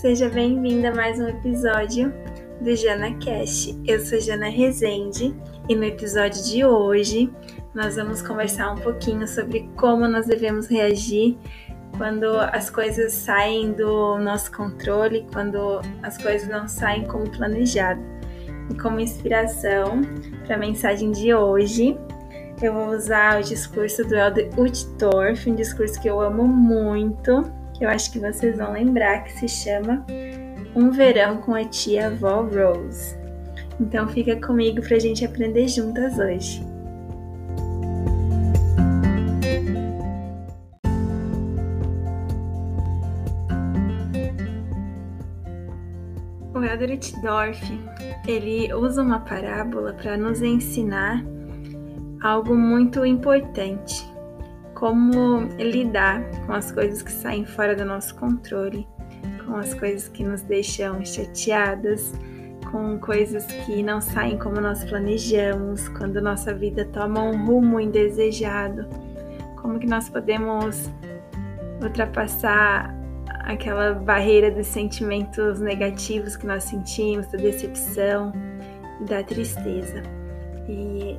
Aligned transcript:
Seja 0.00 0.30
bem-vinda 0.30 0.88
a 0.88 0.94
mais 0.94 1.20
um 1.20 1.28
episódio 1.28 2.10
do 2.58 2.74
Jana 2.74 3.12
Cast. 3.18 3.78
Eu 3.86 4.00
sou 4.00 4.18
Jana 4.18 4.48
Rezende 4.48 5.36
e 5.68 5.76
no 5.76 5.84
episódio 5.84 6.42
de 6.42 6.64
hoje 6.64 7.30
nós 7.74 7.96
vamos 7.96 8.22
conversar 8.22 8.72
um 8.72 8.76
pouquinho 8.76 9.28
sobre 9.28 9.68
como 9.76 10.08
nós 10.08 10.26
devemos 10.26 10.68
reagir 10.68 11.36
quando 11.98 12.24
as 12.50 12.70
coisas 12.70 13.12
saem 13.12 13.72
do 13.72 14.16
nosso 14.16 14.50
controle, 14.52 15.26
quando 15.34 15.82
as 16.02 16.16
coisas 16.16 16.48
não 16.48 16.66
saem 16.66 17.04
como 17.04 17.28
planejado. 17.28 18.00
E 18.70 18.74
como 18.80 19.00
inspiração 19.00 20.00
para 20.46 20.56
a 20.56 20.58
mensagem 20.58 21.10
de 21.10 21.34
hoje, 21.34 21.94
eu 22.62 22.72
vou 22.72 22.96
usar 22.96 23.38
o 23.38 23.44
discurso 23.44 24.02
do 24.02 24.14
Elder 24.14 24.48
Uchtdorf, 24.58 25.50
um 25.50 25.54
discurso 25.54 26.00
que 26.00 26.08
eu 26.08 26.22
amo 26.22 26.48
muito 26.48 27.59
que 27.80 27.86
eu 27.86 27.88
acho 27.88 28.12
que 28.12 28.18
vocês 28.18 28.58
vão 28.58 28.72
lembrar 28.72 29.24
que 29.24 29.32
se 29.32 29.48
chama 29.48 30.04
Um 30.76 30.90
Verão 30.90 31.38
com 31.38 31.54
a 31.54 31.64
Tia 31.64 32.08
Avó 32.08 32.42
Rose. 32.42 33.16
Então 33.80 34.06
fica 34.06 34.36
comigo 34.36 34.82
para 34.82 34.96
a 34.96 34.98
gente 34.98 35.24
aprender 35.24 35.66
juntas 35.66 36.18
hoje. 36.18 36.62
O 46.52 46.62
Eldritch 46.62 47.14
Dorf, 47.22 47.62
ele 48.28 48.70
usa 48.74 49.02
uma 49.02 49.20
parábola 49.20 49.94
para 49.94 50.18
nos 50.18 50.42
ensinar 50.42 51.24
algo 52.22 52.54
muito 52.54 53.06
importante 53.06 54.09
como 54.80 55.40
lidar 55.58 56.24
com 56.46 56.54
as 56.54 56.72
coisas 56.72 57.02
que 57.02 57.12
saem 57.12 57.44
fora 57.44 57.76
do 57.76 57.84
nosso 57.84 58.14
controle, 58.14 58.88
com 59.44 59.54
as 59.56 59.74
coisas 59.74 60.08
que 60.08 60.24
nos 60.24 60.40
deixam 60.40 61.04
chateadas, 61.04 62.14
com 62.70 62.98
coisas 62.98 63.44
que 63.44 63.82
não 63.82 64.00
saem 64.00 64.38
como 64.38 64.58
nós 64.58 64.82
planejamos, 64.82 65.86
quando 65.90 66.22
nossa 66.22 66.54
vida 66.54 66.86
toma 66.86 67.22
um 67.22 67.44
rumo 67.44 67.78
indesejado. 67.78 68.88
Como 69.60 69.78
que 69.78 69.86
nós 69.86 70.08
podemos 70.08 70.90
ultrapassar 71.82 72.94
aquela 73.44 73.92
barreira 73.92 74.50
dos 74.50 74.66
sentimentos 74.66 75.60
negativos 75.60 76.36
que 76.36 76.46
nós 76.46 76.64
sentimos, 76.64 77.26
da 77.26 77.36
decepção 77.36 78.32
e 78.98 79.04
da 79.04 79.22
tristeza. 79.22 80.02
E 80.66 81.18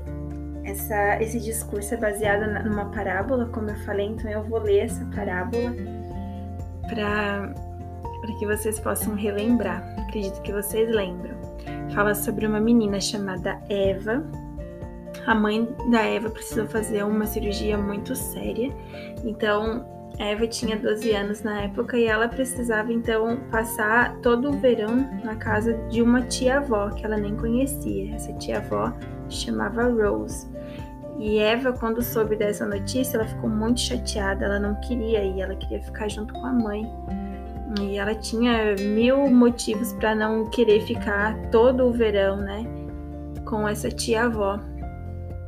essa, 0.72 1.22
esse 1.22 1.40
discurso 1.40 1.94
é 1.94 1.98
baseado 1.98 2.64
numa 2.64 2.86
parábola, 2.86 3.46
como 3.48 3.70
eu 3.70 3.76
falei, 3.86 4.08
então 4.08 4.30
eu 4.30 4.44
vou 4.44 4.60
ler 4.60 4.86
essa 4.86 5.06
parábola 5.14 5.74
para 6.88 7.54
que 8.40 8.46
vocês 8.46 8.80
possam 8.80 9.16
relembrar. 9.16 9.84
Acredito 10.00 10.42
que 10.42 10.52
vocês 10.52 10.90
lembram. 10.90 11.36
Fala 11.94 12.16
sobre 12.16 12.48
uma 12.48 12.60
menina 12.60 13.00
chamada 13.00 13.60
Eva. 13.70 14.24
A 15.26 15.36
mãe 15.36 15.68
da 15.92 16.02
Eva 16.02 16.30
precisou 16.30 16.66
fazer 16.68 17.04
uma 17.04 17.26
cirurgia 17.26 17.78
muito 17.78 18.16
séria, 18.16 18.74
então 19.24 19.86
Eva 20.18 20.48
tinha 20.48 20.78
12 20.78 21.12
anos 21.12 21.44
na 21.44 21.62
época 21.62 21.98
e 21.98 22.06
ela 22.06 22.28
precisava 22.28 22.92
então 22.92 23.38
passar 23.52 24.16
todo 24.18 24.50
o 24.50 24.54
verão 24.54 25.10
na 25.24 25.36
casa 25.36 25.74
de 25.90 26.02
uma 26.02 26.22
tia-avó 26.22 26.90
que 26.90 27.06
ela 27.06 27.18
nem 27.18 27.36
conhecia. 27.36 28.16
Essa 28.16 28.34
tia-avó 28.34 28.94
chamava 29.30 29.84
Rose. 29.84 30.51
E 31.20 31.38
Eva, 31.38 31.74
quando 31.74 32.02
soube 32.02 32.36
dessa 32.36 32.66
notícia, 32.66 33.18
ela 33.18 33.28
ficou 33.28 33.50
muito 33.50 33.80
chateada, 33.80 34.46
ela 34.46 34.60
não 34.60 34.76
queria 34.82 35.24
ir, 35.24 35.42
ela 35.42 35.56
queria 35.56 35.82
ficar 35.82 36.10
junto 36.10 36.34
com 36.34 36.46
a 36.46 36.54
mãe. 36.54 36.84
E 37.80 37.98
ela 37.98 38.16
tinha 38.16 38.76
mil 38.76 39.30
motivos 39.30 39.94
para 39.94 40.16
não 40.16 40.50
querer 40.50 40.82
ficar 40.82 41.38
todo 41.52 41.86
o 41.86 41.92
verão, 41.92 42.38
né, 42.38 42.66
com 43.46 43.68
essa 43.68 43.90
tia-avó, 43.90 44.60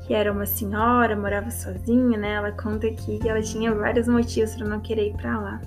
que 0.06 0.14
era 0.14 0.32
uma 0.32 0.46
senhora, 0.46 1.16
morava 1.16 1.50
sozinha, 1.50 2.18
né? 2.18 2.34
Ela 2.34 2.52
conta 2.52 2.90
que 2.90 3.20
ela 3.28 3.42
tinha 3.42 3.74
vários 3.74 4.08
motivos 4.08 4.56
para 4.56 4.68
não 4.68 4.80
querer 4.80 5.10
ir 5.10 5.14
para 5.14 5.40
lá. 5.40 5.62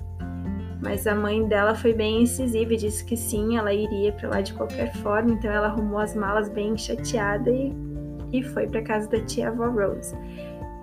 Mas 0.81 1.07
a 1.07 1.15
mãe 1.15 1.47
dela 1.47 1.73
foi 1.73 1.93
bem 1.93 2.21
incisiva 2.21 2.73
e 2.73 2.77
disse 2.77 3.03
que 3.03 3.17
sim, 3.17 3.57
ela 3.57 3.73
iria 3.73 4.11
para 4.11 4.29
lá 4.29 4.41
de 4.41 4.53
qualquer 4.53 4.93
forma, 4.97 5.31
então 5.31 5.51
ela 5.51 5.67
arrumou 5.67 5.99
as 5.99 6.15
malas 6.15 6.49
bem 6.49 6.77
chateada 6.77 7.49
e 7.49 7.75
e 8.31 8.43
foi 8.43 8.67
para 8.67 8.81
casa 8.81 9.09
da 9.09 9.19
tia 9.21 9.49
avó 9.49 9.69
Rose. 9.69 10.15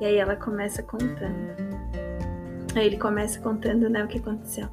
E 0.00 0.04
aí 0.04 0.16
ela 0.16 0.36
começa 0.36 0.82
contando. 0.82 1.54
Aí 2.74 2.86
ele 2.86 2.98
começa 2.98 3.40
contando, 3.40 3.88
né, 3.88 4.04
o 4.04 4.08
que 4.08 4.18
aconteceu. 4.18 4.68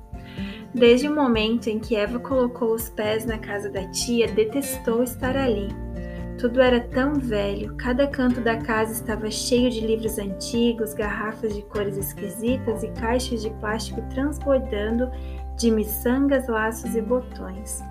Desde 0.73 1.07
o 1.07 1.15
momento 1.15 1.67
em 1.67 1.79
que 1.79 1.95
Eva 1.95 2.19
colocou 2.19 2.73
os 2.73 2.89
pés 2.89 3.25
na 3.25 3.37
casa 3.37 3.69
da 3.69 3.85
tia, 3.89 4.27
detestou 4.27 5.03
estar 5.03 5.35
ali. 5.35 5.67
Tudo 6.39 6.59
era 6.59 6.79
tão 6.79 7.13
velho, 7.15 7.75
cada 7.75 8.07
canto 8.07 8.41
da 8.41 8.57
casa 8.57 8.93
estava 8.93 9.29
cheio 9.29 9.69
de 9.69 9.85
livros 9.85 10.17
antigos, 10.17 10.93
garrafas 10.93 11.53
de 11.53 11.61
cores 11.63 11.97
esquisitas 11.97 12.81
e 12.81 12.87
caixas 12.93 13.43
de 13.43 13.51
plástico 13.51 14.01
transbordando 14.09 15.11
de 15.55 15.69
miçangas, 15.69 16.47
laços 16.47 16.95
e 16.95 17.01
botões. 17.01 17.83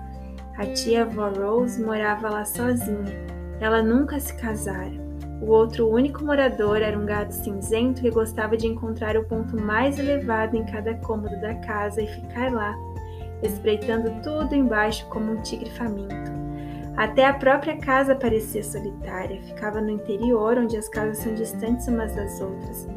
A 0.57 0.65
tia 0.65 1.03
avó 1.03 1.29
Rose 1.29 1.81
morava 1.81 2.29
lá 2.29 2.43
sozinha, 2.43 3.25
ela 3.61 3.81
nunca 3.81 4.19
se 4.19 4.33
casara. 4.33 4.99
O 5.39 5.51
outro 5.51 5.87
único 5.87 6.25
morador 6.25 6.81
era 6.81 6.97
um 6.97 7.05
gato 7.05 7.31
cinzento 7.31 8.01
que 8.01 8.09
gostava 8.09 8.57
de 8.57 8.67
encontrar 8.67 9.15
o 9.15 9.23
ponto 9.23 9.55
mais 9.59 9.97
elevado 9.97 10.57
em 10.57 10.65
cada 10.65 10.95
cômodo 10.95 11.39
da 11.39 11.53
casa 11.55 12.01
e 12.01 12.07
ficar 12.07 12.51
lá, 12.51 12.75
espreitando 13.41 14.11
tudo 14.23 14.55
embaixo 14.55 15.07
como 15.09 15.31
um 15.31 15.41
tigre 15.41 15.69
faminto. 15.71 16.31
Até 16.97 17.25
a 17.25 17.33
própria 17.33 17.77
casa 17.77 18.15
parecia 18.15 18.63
solitária, 18.63 19.41
ficava 19.43 19.79
no 19.79 19.91
interior, 19.91 20.57
onde 20.57 20.75
as 20.75 20.89
casas 20.89 21.19
são 21.19 21.33
distantes 21.33 21.87
umas 21.87 22.15
das 22.15 22.41
outras. 22.41 22.87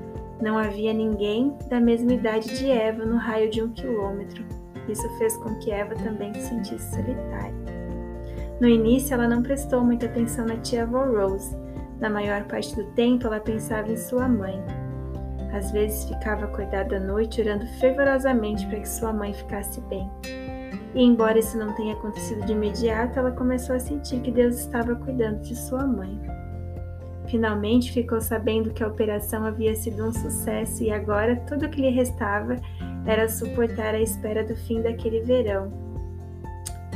Não 0.41 0.59
havia 0.59 0.93
ninguém 0.93 1.57
da 1.69 1.79
mesma 1.79 2.13
idade 2.13 2.59
de 2.59 2.71
Eva 2.71 3.05
no 3.05 3.17
raio 3.17 3.51
de 3.51 3.63
um 3.63 3.71
quilômetro. 3.71 4.45
Isso 4.89 5.09
fez 5.19 5.37
com 5.37 5.55
que 5.59 5.71
Eva 5.71 5.95
também 5.95 6.35
se 6.35 6.49
sentisse 6.49 6.95
solitária. 6.95 7.64
No 8.61 8.69
início, 8.69 9.15
ela 9.15 9.29
não 9.29 9.43
prestou 9.43 9.83
muita 9.83 10.07
atenção 10.07 10.47
na 10.47 10.57
tia 10.59 10.85
avó 10.85 11.05
Rose. 11.05 11.57
Na 12.01 12.09
maior 12.09 12.45
parte 12.45 12.75
do 12.77 12.85
tempo, 12.93 13.27
ela 13.27 13.41
pensava 13.41 13.91
em 13.91 13.97
sua 13.97 14.29
mãe. 14.29 14.63
Às 15.53 15.71
vezes 15.71 16.09
ficava 16.09 16.47
acordada 16.47 16.97
à 16.97 17.01
noite 17.01 17.41
orando 17.41 17.67
fervorosamente 17.79 18.67
para 18.67 18.81
que 18.81 18.89
sua 18.89 19.13
mãe 19.13 19.33
ficasse 19.33 19.81
bem. 19.83 20.11
E 20.95 21.03
embora 21.03 21.39
isso 21.39 21.59
não 21.59 21.73
tenha 21.75 21.95
acontecido 21.95 22.45
de 22.45 22.53
imediato, 22.53 23.19
ela 23.19 23.33
começou 23.33 23.75
a 23.75 23.81
sentir 23.81 24.21
que 24.21 24.31
Deus 24.31 24.59
estava 24.59 24.95
cuidando 24.95 25.41
de 25.43 25.57
sua 25.57 25.87
mãe. 25.87 26.21
Finalmente 27.27 27.93
ficou 27.93 28.21
sabendo 28.21 28.73
que 28.73 28.85
a 28.85 28.89
operação 28.89 29.45
havia 29.45 29.75
sido 29.75 30.05
um 30.07 30.13
sucesso 30.13 30.83
e 30.83 30.91
agora 30.91 31.37
tudo 31.49 31.67
o 31.67 31.71
que 31.71 31.81
lhe 31.81 31.91
restava 31.91 32.57
era 33.07 33.29
suportar 33.29 33.95
a 33.95 34.01
espera 34.01 34.45
do 34.45 34.55
fim 34.55 34.83
daquele 34.83 35.21
verão, 35.21 35.73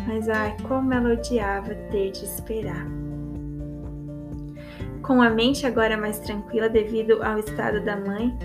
mas 0.09 0.27
ai, 0.27 0.57
como 0.67 0.93
ela 0.93 1.13
odiava 1.13 1.75
ter 1.91 2.11
de 2.13 2.25
esperar. 2.25 2.87
Com 5.03 5.21
a 5.21 5.29
mente 5.29 5.67
agora 5.67 5.99
mais 5.99 6.19
tranquila 6.19 6.69
devido 6.69 7.23
ao 7.23 7.39
estado 7.39 7.85
da 7.85 7.95
mãe, 7.95 8.37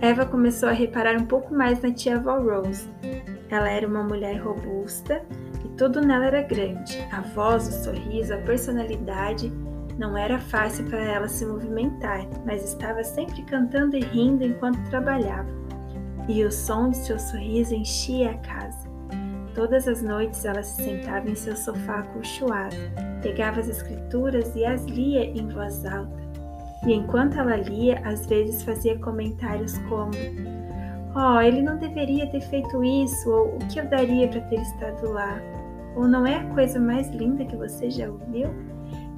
Eva 0.00 0.26
começou 0.26 0.68
a 0.68 0.72
reparar 0.72 1.16
um 1.16 1.24
pouco 1.24 1.54
mais 1.54 1.80
na 1.80 1.92
tia 1.92 2.16
avó 2.16 2.40
Rose. 2.40 2.90
Ela 3.48 3.70
era 3.70 3.86
uma 3.86 4.02
mulher 4.02 4.38
robusta 4.38 5.22
e 5.64 5.68
tudo 5.76 6.00
nela 6.00 6.26
era 6.26 6.42
grande. 6.42 6.98
A 7.12 7.20
voz, 7.20 7.68
o 7.68 7.84
sorriso, 7.84 8.34
a 8.34 8.38
personalidade. 8.38 9.52
Não 9.96 10.18
era 10.18 10.40
fácil 10.40 10.84
para 10.86 11.00
ela 11.00 11.28
se 11.28 11.46
movimentar, 11.46 12.26
mas 12.44 12.64
estava 12.64 13.04
sempre 13.04 13.42
cantando 13.42 13.96
e 13.96 14.00
rindo 14.00 14.44
enquanto 14.44 14.90
trabalhava. 14.90 15.48
E 16.28 16.44
o 16.44 16.50
som 16.50 16.90
de 16.90 16.96
seu 16.96 17.18
sorriso 17.20 17.72
enchia 17.72 18.32
a 18.32 18.38
casa. 18.38 18.83
Todas 19.54 19.86
as 19.86 20.02
noites 20.02 20.44
ela 20.44 20.64
se 20.64 20.82
sentava 20.82 21.30
em 21.30 21.34
seu 21.36 21.56
sofá 21.56 22.00
acolchoado, 22.00 22.74
pegava 23.22 23.60
as 23.60 23.68
escrituras 23.68 24.54
e 24.56 24.64
as 24.64 24.84
lia 24.84 25.24
em 25.24 25.46
voz 25.48 25.86
alta. 25.86 26.24
E 26.84 26.92
enquanto 26.92 27.38
ela 27.38 27.56
lia, 27.56 28.02
às 28.04 28.26
vezes 28.26 28.64
fazia 28.64 28.98
comentários 28.98 29.78
como: 29.88 30.10
Oh, 31.14 31.40
ele 31.40 31.62
não 31.62 31.78
deveria 31.78 32.26
ter 32.26 32.40
feito 32.40 32.82
isso, 32.82 33.30
ou 33.30 33.54
o 33.54 33.58
que 33.68 33.78
eu 33.78 33.88
daria 33.88 34.26
para 34.26 34.40
ter 34.40 34.60
estado 34.60 35.08
lá? 35.12 35.40
Ou 35.94 36.08
não 36.08 36.26
é 36.26 36.38
a 36.38 36.54
coisa 36.54 36.80
mais 36.80 37.08
linda 37.10 37.44
que 37.44 37.56
você 37.56 37.88
já 37.88 38.10
ouviu? 38.10 38.48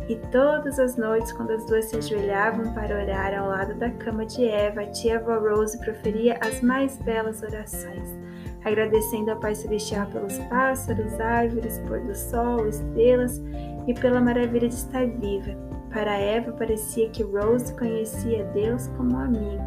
E 0.06 0.16
todas 0.30 0.78
as 0.78 0.96
noites, 0.96 1.32
quando 1.32 1.52
as 1.52 1.64
duas 1.64 1.86
se 1.86 1.96
ajoelhavam 1.96 2.74
para 2.74 3.02
orar 3.02 3.34
ao 3.36 3.48
lado 3.48 3.74
da 3.74 3.90
cama 3.90 4.26
de 4.26 4.44
Eva, 4.44 4.82
a 4.82 4.86
tia 4.86 5.18
avó 5.18 5.38
Rose 5.38 5.80
proferia 5.80 6.38
as 6.42 6.60
mais 6.60 6.96
belas 6.98 7.42
orações 7.42 8.25
agradecendo 8.66 9.30
ao 9.30 9.38
Pai 9.38 9.54
Celestial 9.54 10.08
pelos 10.08 10.36
pássaros, 10.50 11.18
árvores, 11.20 11.78
pôr 11.86 12.00
do 12.00 12.14
sol, 12.14 12.66
estrelas 12.66 13.40
e 13.86 13.94
pela 13.94 14.20
maravilha 14.20 14.68
de 14.68 14.74
estar 14.74 15.06
viva. 15.06 15.56
Para 15.92 16.18
Eva, 16.18 16.50
parecia 16.52 17.08
que 17.10 17.22
Rose 17.22 17.72
conhecia 17.74 18.44
Deus 18.46 18.88
como 18.96 19.16
amigo. 19.18 19.62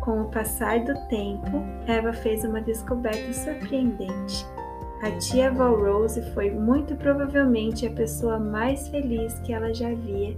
Com 0.00 0.22
o 0.22 0.30
passar 0.30 0.82
do 0.84 0.94
tempo, 1.08 1.62
Eva 1.86 2.14
fez 2.14 2.44
uma 2.44 2.62
descoberta 2.62 3.30
surpreendente. 3.34 4.46
a 5.02 5.10
tia 5.18 5.48
avó 5.48 5.68
Rose 5.76 6.22
foi 6.32 6.50
muito 6.50 6.96
provavelmente 6.96 7.86
a 7.86 7.92
pessoa 7.92 8.38
mais 8.38 8.88
feliz 8.88 9.38
que 9.40 9.52
ela 9.52 9.72
já 9.74 9.88
havia 9.88 10.34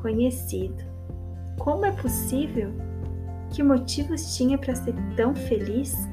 conhecido. 0.00 0.84
Como 1.58 1.84
é 1.84 1.90
possível? 1.90 2.70
Que 3.50 3.64
motivos 3.64 4.36
tinha 4.36 4.56
para 4.56 4.76
ser 4.76 4.94
tão 5.16 5.34
feliz? 5.34 6.08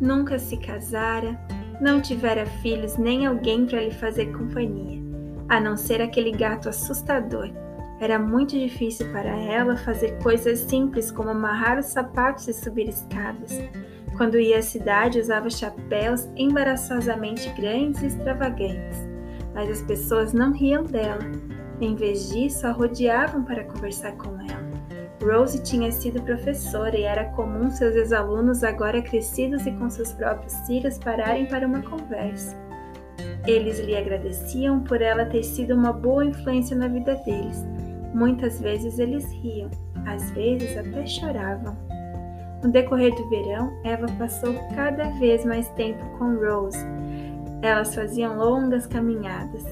Nunca 0.00 0.38
se 0.38 0.56
casara, 0.56 1.38
não 1.80 2.00
tivera 2.00 2.46
filhos 2.46 2.96
nem 2.96 3.26
alguém 3.26 3.66
para 3.66 3.82
lhe 3.82 3.90
fazer 3.90 4.32
companhia, 4.32 5.02
a 5.48 5.60
não 5.60 5.76
ser 5.76 6.00
aquele 6.00 6.32
gato 6.32 6.68
assustador. 6.68 7.50
Era 8.00 8.18
muito 8.18 8.58
difícil 8.58 9.10
para 9.12 9.28
ela 9.28 9.76
fazer 9.76 10.18
coisas 10.22 10.60
simples 10.60 11.10
como 11.10 11.28
amarrar 11.28 11.78
os 11.78 11.86
sapatos 11.86 12.48
e 12.48 12.54
subir 12.54 12.88
escadas. 12.88 13.58
Quando 14.16 14.40
ia 14.40 14.58
à 14.58 14.62
cidade, 14.62 15.20
usava 15.20 15.50
chapéus 15.50 16.26
embaraçosamente 16.34 17.50
grandes 17.50 18.02
e 18.02 18.06
extravagantes, 18.06 18.98
mas 19.54 19.68
as 19.68 19.82
pessoas 19.82 20.32
não 20.32 20.52
riam 20.52 20.84
dela. 20.84 21.20
Em 21.78 21.94
vez 21.94 22.30
disso, 22.30 22.66
a 22.66 22.72
rodeavam 22.72 23.44
para 23.44 23.64
conversar 23.64 24.12
com 24.12 24.30
ela. 24.40 24.69
Rose 25.22 25.62
tinha 25.62 25.92
sido 25.92 26.22
professora 26.22 26.96
e 26.96 27.02
era 27.02 27.24
comum 27.32 27.70
seus 27.70 27.94
ex-alunos, 27.94 28.64
agora 28.64 29.02
crescidos 29.02 29.66
e 29.66 29.72
com 29.72 29.90
seus 29.90 30.12
próprios 30.12 30.54
filhos, 30.66 30.98
pararem 30.98 31.46
para 31.46 31.66
uma 31.66 31.82
conversa. 31.82 32.56
Eles 33.46 33.78
lhe 33.80 33.96
agradeciam 33.96 34.80
por 34.80 35.02
ela 35.02 35.26
ter 35.26 35.42
sido 35.42 35.74
uma 35.74 35.92
boa 35.92 36.24
influência 36.24 36.76
na 36.76 36.88
vida 36.88 37.16
deles. 37.16 37.66
Muitas 38.14 38.60
vezes 38.60 38.98
eles 38.98 39.30
riam, 39.32 39.70
às 40.06 40.30
vezes 40.30 40.76
até 40.76 41.06
choravam. 41.06 41.76
No 42.62 42.70
decorrer 42.70 43.14
do 43.14 43.28
verão, 43.28 43.72
Eva 43.84 44.06
passou 44.18 44.54
cada 44.74 45.04
vez 45.18 45.44
mais 45.44 45.68
tempo 45.70 46.04
com 46.18 46.36
Rose. 46.36 46.78
Elas 47.62 47.94
faziam 47.94 48.36
longas 48.38 48.86
caminhadas. 48.86 49.64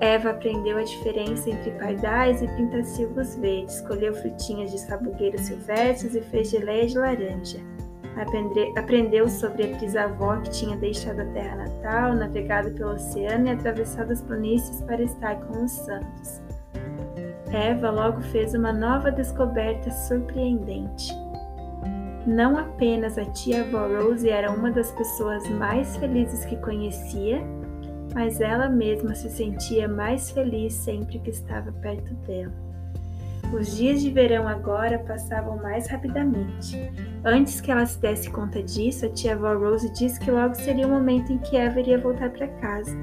Eva 0.00 0.30
aprendeu 0.30 0.78
a 0.78 0.84
diferença 0.84 1.50
entre 1.50 1.72
pardais 1.72 2.40
e 2.40 2.48
pintacilgos 2.48 3.34
verdes, 3.36 3.80
colheu 3.80 4.14
frutinhas 4.14 4.70
de 4.70 4.78
sabugueiros 4.78 5.42
silvestres 5.42 6.14
e 6.14 6.20
fez 6.20 6.50
geleia 6.50 6.86
de 6.86 6.96
laranja. 6.96 7.58
Aprendeu 8.76 9.28
sobre 9.28 9.64
a 9.64 9.76
trisavó 9.76 10.36
que 10.40 10.50
tinha 10.50 10.76
deixado 10.76 11.20
a 11.20 11.24
terra 11.26 11.56
natal, 11.56 12.14
navegado 12.14 12.70
pelo 12.72 12.94
oceano 12.94 13.46
e 13.46 13.50
atravessado 13.50 14.12
as 14.12 14.22
planícies 14.22 14.80
para 14.82 15.02
estar 15.02 15.36
com 15.46 15.64
os 15.64 15.70
santos. 15.70 16.40
Eva 17.52 17.90
logo 17.90 18.20
fez 18.20 18.54
uma 18.54 18.72
nova 18.72 19.10
descoberta 19.10 19.90
surpreendente. 19.90 21.12
Não 22.26 22.58
apenas 22.58 23.16
a 23.16 23.24
tia 23.24 23.62
avó 23.62 23.86
Rose 23.86 24.28
era 24.28 24.50
uma 24.50 24.70
das 24.70 24.90
pessoas 24.92 25.48
mais 25.48 25.96
felizes 25.96 26.44
que 26.44 26.56
conhecia, 26.56 27.40
mas 28.14 28.40
ela 28.40 28.68
mesma 28.68 29.14
se 29.14 29.30
sentia 29.30 29.88
mais 29.88 30.30
feliz 30.30 30.74
sempre 30.74 31.18
que 31.18 31.30
estava 31.30 31.72
perto 31.72 32.14
dela. 32.26 32.68
Os 33.52 33.76
dias 33.76 34.02
de 34.02 34.10
verão 34.10 34.46
agora 34.46 34.98
passavam 34.98 35.56
mais 35.56 35.88
rapidamente. 35.88 36.76
Antes 37.24 37.60
que 37.60 37.70
ela 37.70 37.86
se 37.86 37.98
desse 37.98 38.30
conta 38.30 38.62
disso, 38.62 39.06
a 39.06 39.08
tia 39.08 39.32
avó 39.32 39.54
Rose 39.54 39.90
disse 39.94 40.20
que 40.20 40.30
logo 40.30 40.54
seria 40.54 40.86
o 40.86 40.90
momento 40.90 41.32
em 41.32 41.38
que 41.38 41.56
Eva 41.56 41.80
iria 41.80 41.98
voltar 41.98 42.30
para 42.30 42.46
casa. 42.46 42.94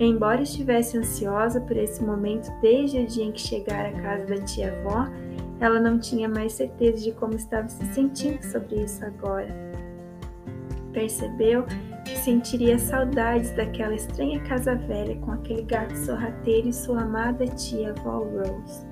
Embora 0.00 0.42
estivesse 0.42 0.98
ansiosa 0.98 1.60
por 1.60 1.76
esse 1.76 2.02
momento 2.02 2.50
desde 2.60 2.98
o 2.98 3.06
dia 3.06 3.24
em 3.24 3.32
que 3.32 3.40
chegara 3.40 3.88
à 3.88 4.02
casa 4.02 4.26
da 4.26 4.44
tia 4.44 4.74
avó, 4.80 5.08
ela 5.60 5.80
não 5.80 5.98
tinha 5.98 6.28
mais 6.28 6.52
certeza 6.52 7.02
de 7.02 7.12
como 7.12 7.34
estava 7.34 7.68
se 7.68 7.84
sentindo 7.94 8.42
sobre 8.42 8.82
isso 8.82 9.04
agora. 9.04 9.48
Percebeu 10.92 11.64
que 12.06 12.18
sentiria 12.18 12.78
saudades 12.78 13.50
daquela 13.50 13.94
estranha 13.94 14.40
casa 14.44 14.74
velha 14.74 15.16
com 15.16 15.32
aquele 15.32 15.62
gato 15.62 15.96
sorrateiro 15.96 16.68
e 16.68 16.72
sua 16.72 17.02
amada 17.02 17.46
tia 17.46 17.90
avó 17.90 18.18
Rose. 18.18 18.86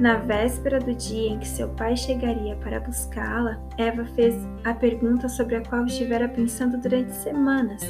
Na 0.00 0.16
véspera 0.16 0.78
do 0.78 0.94
dia 0.94 1.32
em 1.32 1.38
que 1.38 1.46
seu 1.46 1.68
pai 1.68 1.94
chegaria 1.94 2.56
para 2.56 2.80
buscá-la, 2.80 3.60
Eva 3.76 4.06
fez 4.16 4.34
a 4.64 4.72
pergunta 4.72 5.28
sobre 5.28 5.56
a 5.56 5.62
qual 5.62 5.84
estivera 5.84 6.26
pensando 6.26 6.78
durante 6.78 7.12
semanas. 7.12 7.82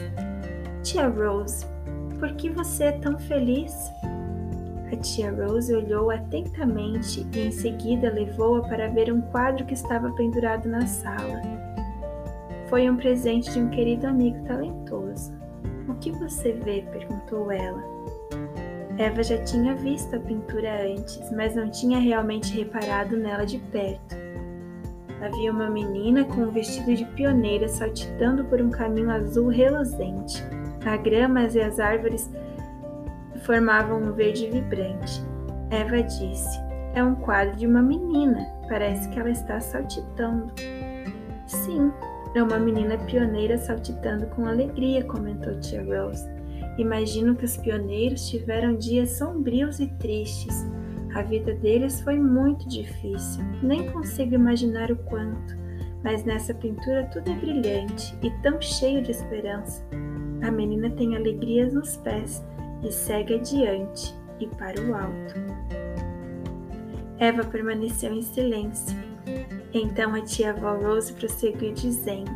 Tia 0.83 1.07
Rose, 1.07 1.65
por 2.19 2.35
que 2.35 2.51
você 2.51 2.85
é 2.85 2.93
tão 2.93 3.17
feliz? 3.17 3.73
A 4.93 4.97
tia 4.97 5.31
Rose 5.31 5.73
olhou 5.73 6.11
atentamente 6.11 7.25
e 7.33 7.47
em 7.47 7.53
seguida 7.53 8.11
levou-a 8.11 8.63
para 8.63 8.89
ver 8.89 9.13
um 9.13 9.21
quadro 9.21 9.65
que 9.65 9.75
estava 9.75 10.11
pendurado 10.11 10.69
na 10.69 10.85
sala. 10.89 11.50
Foi 12.71 12.89
um 12.89 12.97
presente 12.97 13.51
de 13.51 13.59
um 13.59 13.69
querido 13.69 14.07
amigo 14.07 14.45
talentoso. 14.45 15.33
O 15.89 15.95
que 15.95 16.13
você 16.13 16.53
vê? 16.53 16.83
perguntou 16.93 17.51
ela. 17.51 17.83
Eva 18.97 19.25
já 19.25 19.43
tinha 19.43 19.75
visto 19.75 20.15
a 20.15 20.21
pintura 20.21 20.87
antes, 20.87 21.33
mas 21.33 21.57
não 21.57 21.69
tinha 21.69 21.99
realmente 21.99 22.57
reparado 22.57 23.17
nela 23.17 23.45
de 23.45 23.59
perto. 23.59 24.15
Havia 25.21 25.51
uma 25.51 25.69
menina 25.69 26.25
com 26.25 26.43
um 26.43 26.51
vestido 26.53 26.95
de 26.95 27.05
pioneira 27.07 27.67
saltitando 27.67 28.45
por 28.45 28.61
um 28.61 28.71
caminho 28.71 29.11
azul 29.11 29.49
reluzente. 29.49 30.41
A 30.87 30.97
grama 30.97 31.43
e 31.43 31.61
as 31.61 31.81
árvores 31.81 32.31
formavam 33.43 34.01
um 34.01 34.13
verde 34.13 34.49
vibrante. 34.49 35.21
Eva 35.71 36.05
disse: 36.05 36.61
É 36.95 37.03
um 37.03 37.17
quadro 37.17 37.57
de 37.57 37.67
uma 37.67 37.83
menina. 37.83 38.47
Parece 38.69 39.09
que 39.09 39.19
ela 39.19 39.31
está 39.31 39.59
saltitando. 39.61 40.53
Sim, 41.47 41.93
é 42.35 42.43
uma 42.43 42.59
menina 42.59 42.97
pioneira 42.97 43.59
saltitando 43.59 44.27
com 44.27 44.47
alegria, 44.47 45.05
comentou 45.05 45.59
tia 45.61 45.83
Rose. 45.83 46.29
Imagino 46.79 47.35
que 47.35 47.45
os 47.45 47.57
pioneiros 47.57 48.29
tiveram 48.29 48.77
dias 48.77 49.19
sombrios 49.19 49.81
e 49.81 49.89
tristes. 49.99 50.65
A 51.15 51.23
vida 51.23 51.55
deles 51.55 52.01
foi 52.03 52.19
muito 52.19 52.69
difícil. 52.69 53.43
Nem 53.63 53.91
consigo 53.91 54.35
imaginar 54.35 54.93
o 54.93 54.97
quanto. 54.97 55.59
Mas 56.05 56.25
nessa 56.25 56.55
pintura 56.55 57.05
tudo 57.13 57.31
é 57.31 57.35
brilhante 57.35 58.17
e 58.23 58.31
tão 58.43 58.61
cheio 58.61 59.03
de 59.03 59.11
esperança. 59.11 59.85
A 60.43 60.51
menina 60.51 60.89
tem 60.91 61.17
alegrias 61.17 61.75
nos 61.75 61.97
pés 61.99 62.43
e 62.83 62.91
segue 62.91 63.35
adiante 63.35 64.15
e 64.39 64.47
para 64.47 64.81
o 64.81 64.95
alto. 64.95 65.35
Eva 67.19 67.45
permaneceu 67.45 68.15
em 68.15 68.23
silêncio. 68.23 68.97
Então 69.73 70.15
a 70.15 70.21
tia 70.21 70.51
avó 70.51 70.77
Rose 70.77 71.13
prosseguiu 71.13 71.73
dizendo: 71.73 72.31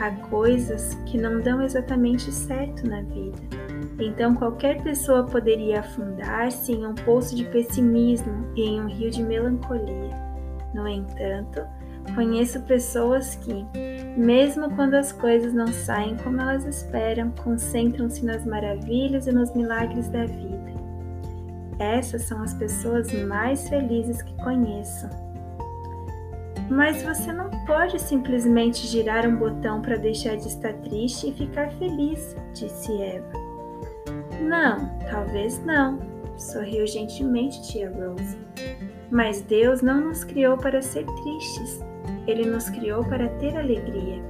Há 0.00 0.10
coisas 0.28 0.94
que 1.06 1.16
não 1.16 1.40
dão 1.40 1.62
exatamente 1.62 2.32
certo 2.32 2.86
na 2.88 3.02
vida. 3.02 3.38
Então 3.98 4.34
qualquer 4.34 4.82
pessoa 4.82 5.24
poderia 5.24 5.80
afundar-se 5.80 6.72
em 6.72 6.86
um 6.86 6.94
poço 6.94 7.36
de 7.36 7.44
pessimismo 7.44 8.48
e 8.56 8.62
em 8.62 8.80
um 8.80 8.86
rio 8.86 9.10
de 9.10 9.22
melancolia. 9.22 10.10
No 10.74 10.88
entanto, 10.88 11.60
conheço 12.14 12.60
pessoas 12.62 13.36
que, 13.36 13.64
mesmo 14.16 14.74
quando 14.74 14.94
as 14.94 15.12
coisas 15.12 15.52
não 15.52 15.68
saem 15.68 16.16
como 16.16 16.40
elas 16.40 16.64
esperam, 16.64 17.30
concentram-se 17.42 18.24
nas 18.24 18.44
maravilhas 18.44 19.26
e 19.26 19.32
nos 19.32 19.54
milagres 19.54 20.08
da 20.08 20.24
vida. 20.24 20.72
Essas 21.78 22.22
são 22.22 22.42
as 22.42 22.54
pessoas 22.54 23.12
mais 23.24 23.68
felizes 23.68 24.22
que 24.22 24.34
conheço. 24.42 25.08
Mas 26.72 27.02
você 27.02 27.30
não 27.30 27.50
pode 27.66 28.00
simplesmente 28.00 28.86
girar 28.86 29.28
um 29.28 29.36
botão 29.36 29.82
para 29.82 29.96
deixar 29.96 30.36
de 30.36 30.48
estar 30.48 30.72
triste 30.72 31.28
e 31.28 31.32
ficar 31.34 31.70
feliz, 31.72 32.34
disse 32.54 32.90
Eva. 33.02 33.30
Não, 34.40 34.88
talvez 35.10 35.62
não, 35.66 35.98
sorriu 36.38 36.86
gentilmente 36.86 37.62
tia 37.62 37.90
Rose. 37.90 38.38
Mas 39.10 39.42
Deus 39.42 39.82
não 39.82 40.00
nos 40.00 40.24
criou 40.24 40.56
para 40.56 40.80
ser 40.80 41.04
tristes. 41.04 41.84
Ele 42.26 42.46
nos 42.46 42.70
criou 42.70 43.04
para 43.04 43.28
ter 43.28 43.54
alegria. 43.54 44.22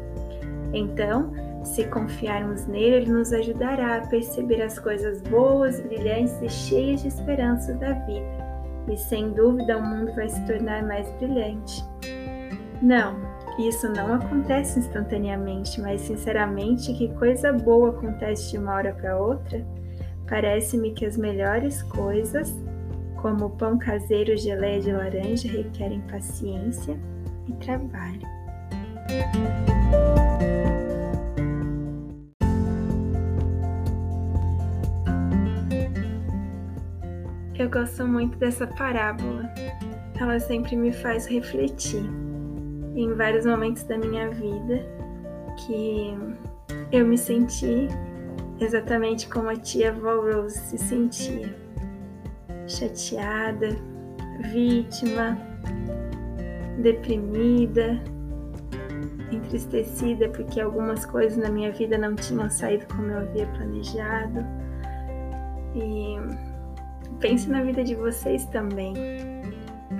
Então, 0.72 1.32
se 1.62 1.84
confiarmos 1.84 2.66
nele, 2.66 2.96
ele 2.96 3.12
nos 3.12 3.32
ajudará 3.32 3.98
a 3.98 4.06
perceber 4.08 4.62
as 4.62 4.80
coisas 4.80 5.22
boas, 5.22 5.80
brilhantes 5.80 6.42
e 6.42 6.48
cheias 6.48 7.02
de 7.02 7.08
esperança 7.08 7.72
da 7.74 7.92
vida. 7.92 8.52
E 8.90 8.96
sem 8.96 9.30
dúvida 9.30 9.78
o 9.78 9.82
mundo 9.82 10.12
vai 10.16 10.28
se 10.28 10.44
tornar 10.44 10.82
mais 10.82 11.08
brilhante. 11.12 11.84
Não, 12.82 13.16
isso 13.60 13.88
não 13.88 14.14
acontece 14.14 14.80
instantaneamente, 14.80 15.80
mas 15.80 16.00
sinceramente, 16.00 16.92
que 16.92 17.14
coisa 17.14 17.52
boa 17.52 17.90
acontece 17.90 18.50
de 18.50 18.58
uma 18.58 18.74
hora 18.74 18.92
para 18.92 19.16
outra? 19.16 19.64
Parece-me 20.28 20.90
que 20.90 21.06
as 21.06 21.16
melhores 21.16 21.80
coisas, 21.84 22.52
como 23.20 23.46
o 23.46 23.50
pão 23.50 23.78
caseiro, 23.78 24.36
geleia 24.36 24.80
de 24.80 24.90
laranja, 24.90 25.46
requerem 25.46 26.00
paciência, 26.10 26.98
e 27.46 27.52
trabalho. 27.54 28.26
Eu 37.56 37.70
gosto 37.70 38.08
muito 38.08 38.36
dessa 38.38 38.66
parábola. 38.66 39.48
Ela 40.20 40.40
sempre 40.40 40.74
me 40.74 40.92
faz 40.92 41.26
refletir 41.26 42.21
em 42.94 43.14
vários 43.14 43.46
momentos 43.46 43.84
da 43.84 43.96
minha 43.96 44.30
vida 44.30 44.84
que 45.66 46.14
eu 46.90 47.06
me 47.06 47.16
senti 47.16 47.88
exatamente 48.60 49.28
como 49.28 49.48
a 49.48 49.56
tia 49.56 49.90
avó 49.90 50.20
Rose 50.20 50.58
se 50.58 50.78
sentia. 50.78 51.54
Chateada, 52.66 53.68
vítima, 54.52 55.36
deprimida, 56.78 58.00
entristecida 59.30 60.28
porque 60.28 60.60
algumas 60.60 61.04
coisas 61.04 61.36
na 61.36 61.50
minha 61.50 61.72
vida 61.72 61.98
não 61.98 62.14
tinham 62.14 62.48
saído 62.48 62.86
como 62.94 63.08
eu 63.08 63.18
havia 63.18 63.46
planejado. 63.46 64.44
E 65.74 66.16
pense 67.18 67.48
na 67.48 67.62
vida 67.62 67.82
de 67.82 67.94
vocês 67.94 68.44
também. 68.46 68.94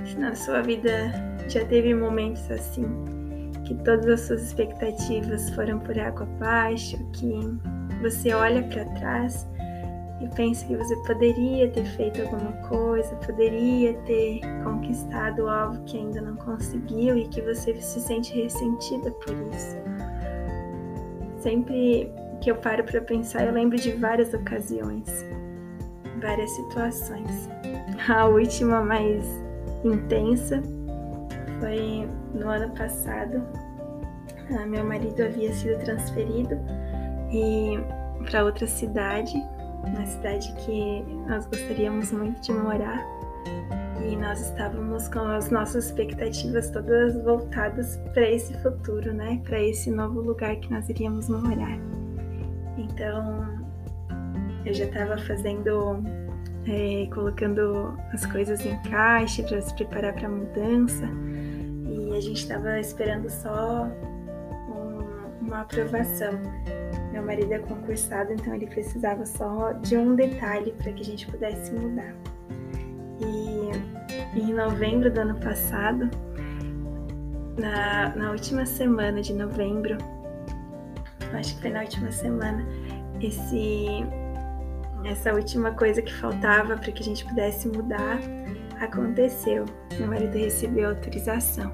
Se 0.05 0.19
na 0.19 0.35
sua 0.35 0.63
vida 0.63 1.32
já 1.49 1.65
teve 1.65 1.95
momentos 1.95 2.51
assim, 2.51 2.87
que 3.65 3.75
todas 3.85 4.07
as 4.07 4.21
suas 4.23 4.43
expectativas 4.43 5.51
foram 5.51 5.79
por 5.79 5.99
água 5.99 6.23
abaixo, 6.23 6.99
que 7.13 7.33
você 8.01 8.33
olha 8.33 8.63
para 8.65 8.85
trás 8.97 9.47
e 10.21 10.29
pensa 10.37 10.65
que 10.67 10.77
você 10.77 10.95
poderia 10.99 11.69
ter 11.71 11.85
feito 11.85 12.23
alguma 12.23 12.53
coisa, 12.69 13.15
poderia 13.17 13.95
ter 14.05 14.41
conquistado 14.63 15.49
algo 15.49 15.83
que 15.85 15.99
ainda 15.99 16.21
não 16.21 16.37
conseguiu 16.37 17.17
e 17.17 17.27
que 17.29 17.41
você 17.41 17.75
se 17.81 18.01
sente 18.01 18.33
ressentida 18.41 19.11
por 19.11 19.35
isso. 19.53 19.77
Sempre 21.39 22.13
que 22.41 22.51
eu 22.51 22.57
paro 22.57 22.85
para 22.85 23.01
pensar, 23.01 23.47
eu 23.47 23.53
lembro 23.53 23.77
de 23.77 23.93
várias 23.93 24.33
ocasiões, 24.33 25.09
várias 26.21 26.51
situações. 26.53 27.49
A 28.09 28.27
última 28.27 28.81
mais 28.81 29.25
intensa 29.85 30.63
foi 31.63 32.09
no 32.35 32.49
ano 32.49 32.75
passado. 32.75 33.41
Ah, 34.51 34.67
meu 34.67 34.85
marido 34.85 35.23
havia 35.23 35.53
sido 35.53 35.79
transferido 35.85 36.59
e 37.31 37.79
para 38.29 38.45
outra 38.45 38.67
cidade 38.67 39.33
na 39.97 40.05
cidade 40.05 40.53
que 40.55 41.03
nós 41.29 41.47
gostaríamos 41.47 42.11
muito 42.11 42.41
de 42.41 42.53
morar. 42.53 43.01
E 44.05 44.17
nós 44.17 44.41
estávamos 44.41 45.07
com 45.09 45.21
as 45.21 45.51
nossas 45.51 45.87
expectativas 45.87 46.71
todas 46.71 47.15
voltadas 47.23 47.97
para 48.13 48.29
esse 48.29 48.53
futuro, 48.61 49.13
né? 49.15 49.41
Para 49.45 49.61
esse 49.61 49.91
novo 49.91 50.21
lugar 50.21 50.57
que 50.57 50.69
nós 50.73 50.89
iríamos 50.89 51.29
morar. 51.29 51.79
Então, 52.77 53.47
eu 54.67 54.75
já 54.75 54.85
estava 54.85 55.17
fazendo, 55.19 56.03
é, 56.67 57.09
colocando 57.15 57.97
as 58.13 58.27
coisas 58.27 58.67
em 58.67 58.77
caixa 58.91 59.45
para 59.45 59.61
se 59.61 59.73
preparar 59.75 60.15
para 60.15 60.27
a 60.27 60.31
mudança. 60.31 61.09
A 62.15 62.21
gente 62.21 62.43
estava 62.43 62.79
esperando 62.79 63.29
só 63.29 63.89
um, 64.69 65.47
uma 65.47 65.63
aprovação 65.63 66.41
meu 67.13 67.23
marido 67.23 67.53
é 67.53 67.59
concursado, 67.59 68.33
então 68.33 68.55
ele 68.55 68.67
precisava 68.67 69.27
só 69.27 69.73
de 69.73 69.97
um 69.97 70.15
detalhe 70.17 70.73
para 70.73 70.93
que 70.93 71.03
a 71.03 71.05
gente 71.05 71.27
pudesse 71.27 71.73
mudar. 71.73 72.15
E 73.21 74.41
em 74.41 74.55
novembro 74.55 75.13
do 75.13 75.21
ano 75.21 75.39
passado, 75.39 76.11
na, 77.59 78.17
na 78.17 78.31
última 78.31 78.65
semana 78.65 79.21
de 79.21 79.35
novembro, 79.35 79.99
acho 81.35 81.55
que 81.57 81.61
foi 81.61 81.71
na 81.71 81.83
última 81.83 82.11
semana, 82.11 82.67
esse, 83.21 84.05
essa 85.05 85.35
última 85.35 85.71
coisa 85.73 86.01
que 86.01 86.13
faltava 86.15 86.77
para 86.77 86.91
que 86.91 87.03
a 87.03 87.05
gente 87.05 87.27
pudesse 87.27 87.69
mudar 87.69 88.19
aconteceu. 88.81 89.67
Meu 89.99 90.09
marido 90.09 90.37
recebeu 90.37 90.89
autorização 90.89 91.71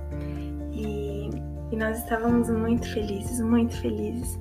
e, 1.70 1.76
nós 1.76 1.98
estávamos 1.98 2.50
muito 2.50 2.88
felizes, 2.88 3.40
muito 3.40 3.76
felizes 3.76 4.38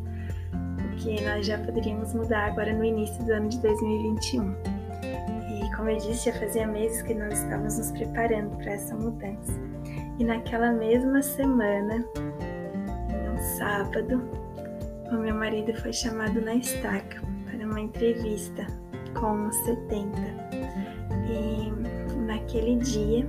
que 0.97 1.23
nós 1.23 1.45
já 1.45 1.57
poderíamos 1.59 2.13
mudar 2.13 2.47
agora 2.47 2.73
no 2.73 2.83
início 2.83 3.23
do 3.23 3.31
ano 3.31 3.49
de 3.49 3.59
2021. 3.59 4.55
E 5.03 5.75
como 5.75 5.89
eu 5.89 5.97
disse, 5.97 6.25
já 6.25 6.39
fazia 6.39 6.67
meses 6.67 7.01
que 7.03 7.13
nós 7.13 7.39
estávamos 7.39 7.77
nos 7.77 7.91
preparando 7.91 8.57
para 8.57 8.73
essa 8.73 8.95
mudança. 8.95 9.53
E 10.19 10.23
naquela 10.23 10.71
mesma 10.71 11.21
semana, 11.21 12.03
em 13.09 13.29
um 13.29 13.57
sábado, 13.57 14.23
o 15.11 15.15
meu 15.15 15.35
marido 15.35 15.73
foi 15.79 15.93
chamado 15.93 16.41
na 16.41 16.55
estaca 16.55 17.21
para 17.45 17.65
uma 17.65 17.79
entrevista 17.79 18.65
com 19.13 19.47
os 19.47 19.55
70. 19.65 20.09
E 21.29 22.17
naquele 22.25 22.77
dia, 22.77 23.25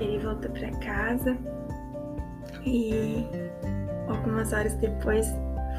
ele 0.00 0.18
voltou 0.18 0.50
para 0.50 0.70
casa 0.78 1.36
e 2.64 3.26
algumas 4.08 4.52
horas 4.52 4.74
depois 4.74 5.26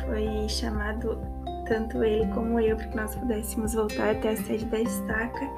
foi 0.06 0.48
chamado 0.50 1.20
tanto 1.68 2.04
ele 2.04 2.28
como 2.34 2.60
eu 2.60 2.76
para 2.76 2.88
que 2.88 2.96
nós 2.96 3.16
pudéssemos 3.16 3.74
voltar 3.74 4.12
até 4.12 4.32
a 4.32 4.38
sede 4.38 4.66
da 4.66 4.80
estaca. 4.80 5.50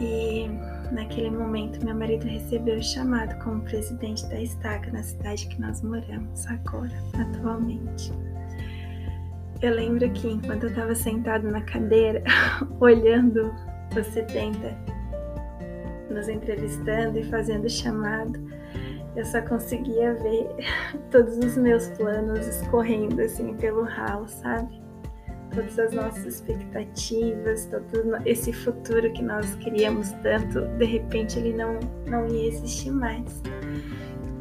E 0.00 0.48
naquele 0.92 1.30
momento 1.30 1.84
meu 1.84 1.94
marido 1.94 2.26
recebeu 2.26 2.78
o 2.78 2.82
chamado 2.82 3.38
como 3.42 3.62
presidente 3.62 4.26
da 4.28 4.40
estaca 4.40 4.90
na 4.90 5.02
cidade 5.02 5.46
que 5.48 5.60
nós 5.60 5.82
moramos 5.82 6.46
agora, 6.46 6.92
atualmente. 7.14 8.12
Eu 9.60 9.74
lembro 9.74 10.08
que 10.12 10.28
enquanto 10.28 10.64
eu 10.64 10.70
estava 10.70 10.94
sentado 10.94 11.50
na 11.50 11.60
cadeira, 11.62 12.22
olhando 12.78 13.52
os 13.96 14.06
70, 14.06 14.58
nos 16.10 16.28
entrevistando 16.28 17.18
e 17.18 17.24
fazendo 17.24 17.68
chamado, 17.68 18.38
eu 19.18 19.24
só 19.24 19.42
conseguia 19.42 20.14
ver 20.14 20.48
todos 21.10 21.36
os 21.38 21.56
meus 21.56 21.88
planos 21.88 22.46
escorrendo 22.46 23.20
assim 23.20 23.52
pelo 23.54 23.82
ralo, 23.82 24.28
sabe? 24.28 24.80
Todas 25.52 25.76
as 25.78 25.92
nossas 25.92 26.24
expectativas, 26.24 27.64
todo 27.66 28.16
esse 28.24 28.52
futuro 28.52 29.12
que 29.12 29.22
nós 29.22 29.56
queríamos 29.56 30.12
tanto, 30.22 30.60
de 30.78 30.84
repente 30.84 31.36
ele 31.38 31.52
não, 31.52 31.80
não 32.06 32.28
ia 32.28 32.48
existir 32.48 32.92
mais. 32.92 33.42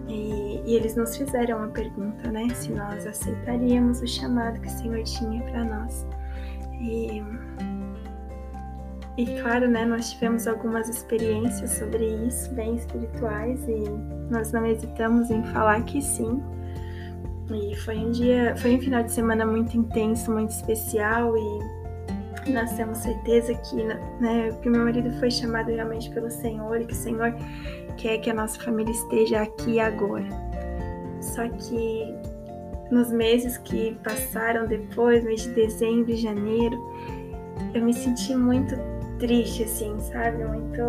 E, 0.07 0.62
e 0.63 0.75
eles 0.75 0.96
nos 0.96 1.17
fizeram 1.17 1.57
uma 1.57 1.69
pergunta, 1.69 2.29
né? 2.31 2.48
Se 2.53 2.72
nós 2.72 3.07
aceitaríamos 3.07 4.01
o 4.01 4.07
chamado 4.07 4.60
que 4.62 4.67
o 4.67 4.72
Senhor 4.72 5.03
tinha 5.03 5.41
para 5.43 5.63
nós. 5.63 6.05
E 6.79 7.24
e 9.17 9.25
claro, 9.41 9.67
né, 9.67 9.83
nós 9.83 10.12
tivemos 10.12 10.47
algumas 10.47 10.88
experiências 10.88 11.71
sobre 11.71 12.05
isso, 12.27 12.53
bem 12.53 12.75
espirituais, 12.75 13.59
e 13.67 13.83
nós 14.29 14.51
não 14.51 14.63
hesitamos 14.63 15.31
em 15.31 15.43
falar 15.45 15.83
que 15.86 16.00
sim. 16.01 16.39
E 17.51 17.75
foi 17.77 17.97
um 17.97 18.12
dia, 18.12 18.55
foi 18.57 18.75
um 18.75 18.79
final 18.79 19.01
de 19.01 19.12
semana 19.12 19.43
muito 19.43 19.75
intenso, 19.75 20.31
muito 20.31 20.51
especial, 20.51 21.36
e 21.36 22.51
nós 22.51 22.74
temos 22.74 23.00
certeza 23.00 23.55
que, 23.55 23.83
né, 24.21 24.51
que 24.62 24.69
meu 24.69 24.83
marido 24.83 25.12
foi 25.19 25.31
chamado 25.31 25.71
realmente 25.71 26.12
pelo 26.12 26.29
Senhor 26.29 26.79
e 26.79 26.86
que 26.86 26.93
o 26.93 26.95
Senhor 26.95 27.33
quer 27.97 28.19
que 28.19 28.29
a 28.29 28.33
nossa 28.36 28.59
família 28.62 28.91
esteja 28.91 29.41
aqui 29.41 29.79
agora. 29.79 30.27
Só 31.21 31.47
que 31.50 32.15
nos 32.91 33.12
meses 33.12 33.57
que 33.57 33.97
passaram 34.03 34.67
depois, 34.67 35.24
mês 35.24 35.41
de 35.41 35.50
dezembro 35.50 36.12
e 36.12 36.15
janeiro, 36.15 36.77
eu 37.74 37.83
me 37.83 37.93
senti 37.93 38.36
muito 38.36 38.75
triste, 39.17 39.63
assim, 39.63 39.97
sabe? 40.00 40.43
Muito. 40.43 40.81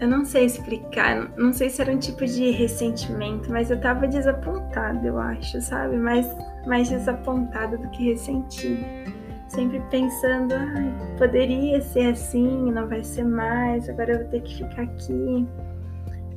Eu 0.00 0.08
não 0.08 0.24
sei 0.24 0.46
explicar, 0.46 1.30
não 1.36 1.52
sei 1.52 1.68
se 1.68 1.82
era 1.82 1.92
um 1.92 1.98
tipo 1.98 2.24
de 2.24 2.50
ressentimento, 2.52 3.52
mas 3.52 3.70
eu 3.70 3.78
tava 3.78 4.08
desapontada, 4.08 5.06
eu 5.06 5.18
acho, 5.18 5.60
sabe? 5.60 5.96
Mais, 5.96 6.26
mais 6.66 6.88
desapontada 6.88 7.76
do 7.76 7.86
que 7.90 8.10
ressentida. 8.10 8.82
Sempre 9.48 9.78
pensando, 9.90 10.54
ai, 10.54 10.94
poderia 11.18 11.82
ser 11.82 12.12
assim, 12.12 12.72
não 12.72 12.88
vai 12.88 13.04
ser 13.04 13.24
mais, 13.24 13.90
agora 13.90 14.12
eu 14.12 14.18
vou 14.20 14.28
ter 14.28 14.40
que 14.40 14.56
ficar 14.56 14.82
aqui. 14.82 15.46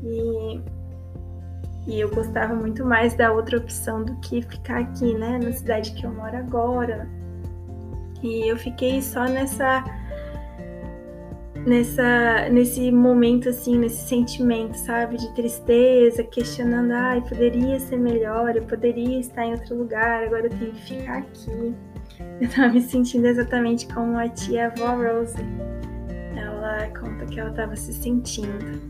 E, 0.03 0.61
e 1.87 1.99
eu 2.01 2.09
gostava 2.09 2.53
muito 2.53 2.85
mais 2.85 3.13
da 3.13 3.31
outra 3.31 3.57
opção 3.57 4.03
do 4.03 4.13
que 4.19 4.41
ficar 4.41 4.79
aqui, 4.79 5.13
né? 5.13 5.39
Na 5.41 5.53
cidade 5.53 5.93
que 5.93 6.05
eu 6.05 6.13
moro 6.13 6.35
agora, 6.35 7.07
e 8.23 8.49
eu 8.49 8.57
fiquei 8.57 9.01
só 9.01 9.25
nessa 9.25 9.83
nessa 11.65 12.49
nesse 12.49 12.91
momento 12.91 13.49
assim, 13.49 13.77
nesse 13.77 14.07
sentimento, 14.07 14.75
sabe, 14.75 15.17
de 15.17 15.33
tristeza, 15.33 16.23
questionando, 16.23 16.91
ai, 16.91 17.21
poderia 17.21 17.79
ser 17.79 17.97
melhor, 17.97 18.55
eu 18.55 18.63
poderia 18.63 19.19
estar 19.19 19.45
em 19.45 19.51
outro 19.51 19.75
lugar, 19.77 20.23
agora 20.23 20.47
eu 20.47 20.49
tenho 20.49 20.71
que 20.71 20.81
ficar 20.81 21.17
aqui. 21.19 21.75
Eu 22.39 22.49
tava 22.49 22.73
me 22.73 22.81
sentindo 22.81 23.27
exatamente 23.27 23.87
como 23.93 24.17
a 24.17 24.27
tia 24.29 24.67
avó 24.67 24.95
Rose. 24.95 25.37
Ela 26.35 26.87
conta 26.97 27.25
que 27.25 27.39
ela 27.39 27.49
estava 27.49 27.75
se 27.75 27.93
sentindo, 27.93 28.81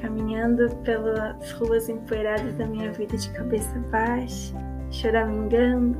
caminhando 0.00 0.74
pelas 0.76 1.52
ruas 1.52 1.88
empoeiradas 1.88 2.54
da 2.56 2.66
minha 2.66 2.90
vida 2.92 3.16
de 3.16 3.30
cabeça 3.30 3.78
baixa, 3.90 4.54
choramingando, 4.90 5.98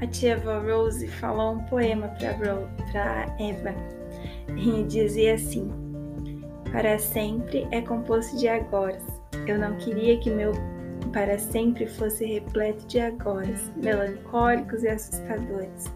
a 0.00 0.06
tia 0.06 0.38
Vó 0.38 0.60
Rose 0.60 1.06
falou 1.08 1.54
um 1.54 1.58
poema 1.64 2.08
para 2.90 3.26
Eva 3.38 3.74
e 4.56 4.82
dizia 4.84 5.34
assim: 5.34 5.70
Para 6.72 6.98
sempre 6.98 7.66
é 7.70 7.80
composto 7.82 8.36
de 8.38 8.48
agora. 8.48 8.98
Eu 9.46 9.58
não 9.58 9.76
queria 9.76 10.18
que 10.18 10.30
meu 10.30 10.52
para 11.14 11.38
sempre 11.38 11.86
fosse 11.86 12.26
repleto 12.26 12.84
de 12.88 12.98
agores, 12.98 13.72
melancólicos 13.76 14.82
e 14.82 14.88
assustadores. 14.88 15.86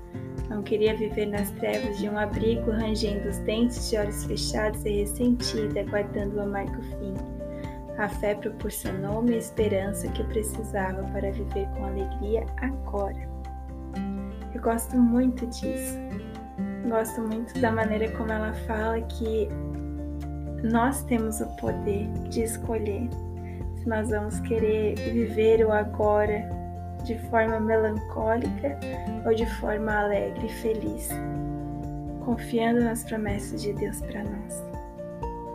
Não 0.48 0.62
queria 0.62 0.96
viver 0.96 1.26
nas 1.26 1.50
trevas 1.50 1.98
de 1.98 2.08
um 2.08 2.16
abrigo, 2.16 2.70
rangendo 2.70 3.28
os 3.28 3.36
dentes 3.38 3.90
de 3.90 3.96
olhos 3.98 4.24
fechados 4.24 4.82
e 4.86 5.00
ressentida, 5.00 5.80
aguardando 5.80 6.36
o 6.36 6.40
amargo 6.40 6.80
fim. 6.82 7.14
A 7.98 8.08
fé 8.08 8.36
proporcionou-me 8.36 9.34
a 9.34 9.38
esperança 9.38 10.06
que 10.08 10.22
eu 10.22 10.26
precisava 10.28 11.02
para 11.10 11.32
viver 11.32 11.66
com 11.76 11.84
alegria 11.84 12.46
agora. 12.58 13.28
Eu 14.54 14.62
gosto 14.62 14.96
muito 14.96 15.44
disso. 15.48 15.98
Gosto 16.88 17.20
muito 17.22 17.58
da 17.60 17.72
maneira 17.72 18.08
como 18.12 18.30
ela 18.30 18.52
fala 18.66 19.00
que 19.02 19.48
nós 20.62 21.02
temos 21.02 21.40
o 21.40 21.46
poder 21.56 22.08
de 22.30 22.44
escolher 22.44 23.08
nós 23.88 24.10
vamos 24.10 24.38
querer 24.40 24.94
viver 24.96 25.64
o 25.64 25.72
agora 25.72 26.46
de 27.04 27.18
forma 27.30 27.58
melancólica 27.58 28.78
ou 29.24 29.34
de 29.34 29.46
forma 29.58 29.92
alegre 29.92 30.46
e 30.46 30.52
feliz, 30.52 31.08
confiando 32.24 32.82
nas 32.84 33.02
promessas 33.04 33.62
de 33.62 33.72
Deus 33.72 34.00
para 34.02 34.22
nós. 34.24 34.62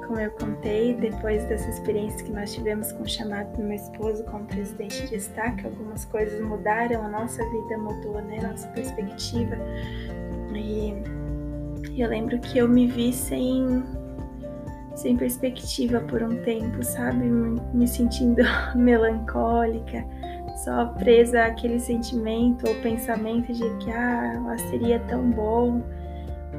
Como 0.07 0.19
eu 0.19 0.31
contei, 0.31 0.95
depois 0.95 1.45
dessa 1.45 1.69
experiência 1.69 2.25
que 2.25 2.31
nós 2.31 2.53
tivemos 2.53 2.91
com 2.91 3.03
o 3.03 3.07
chamado 3.07 3.55
do 3.55 3.63
meu 3.63 3.75
esposo 3.75 4.23
como 4.25 4.45
presidente 4.45 5.03
de 5.03 5.11
destaque, 5.11 5.65
algumas 5.65 6.03
coisas 6.05 6.41
mudaram, 6.41 7.03
a 7.03 7.07
nossa 7.07 7.43
vida 7.49 7.77
mudou, 7.77 8.21
né? 8.21 8.39
Nossa 8.41 8.67
perspectiva. 8.69 9.55
E 10.55 12.01
eu 12.01 12.09
lembro 12.09 12.39
que 12.39 12.57
eu 12.57 12.67
me 12.67 12.87
vi 12.87 13.13
sem 13.13 13.83
sem 14.95 15.17
perspectiva 15.17 15.99
por 16.01 16.21
um 16.21 16.41
tempo, 16.43 16.83
sabe? 16.83 17.25
Me 17.73 17.87
sentindo 17.87 18.41
melancólica, 18.75 20.05
só 20.63 20.85
presa 20.85 21.45
àquele 21.45 21.79
sentimento 21.79 22.67
ou 22.67 22.75
pensamento 22.75 23.51
de 23.51 23.67
que 23.77 23.91
ah, 23.91 24.55
seria 24.69 24.99
tão 25.01 25.31
bom, 25.31 25.81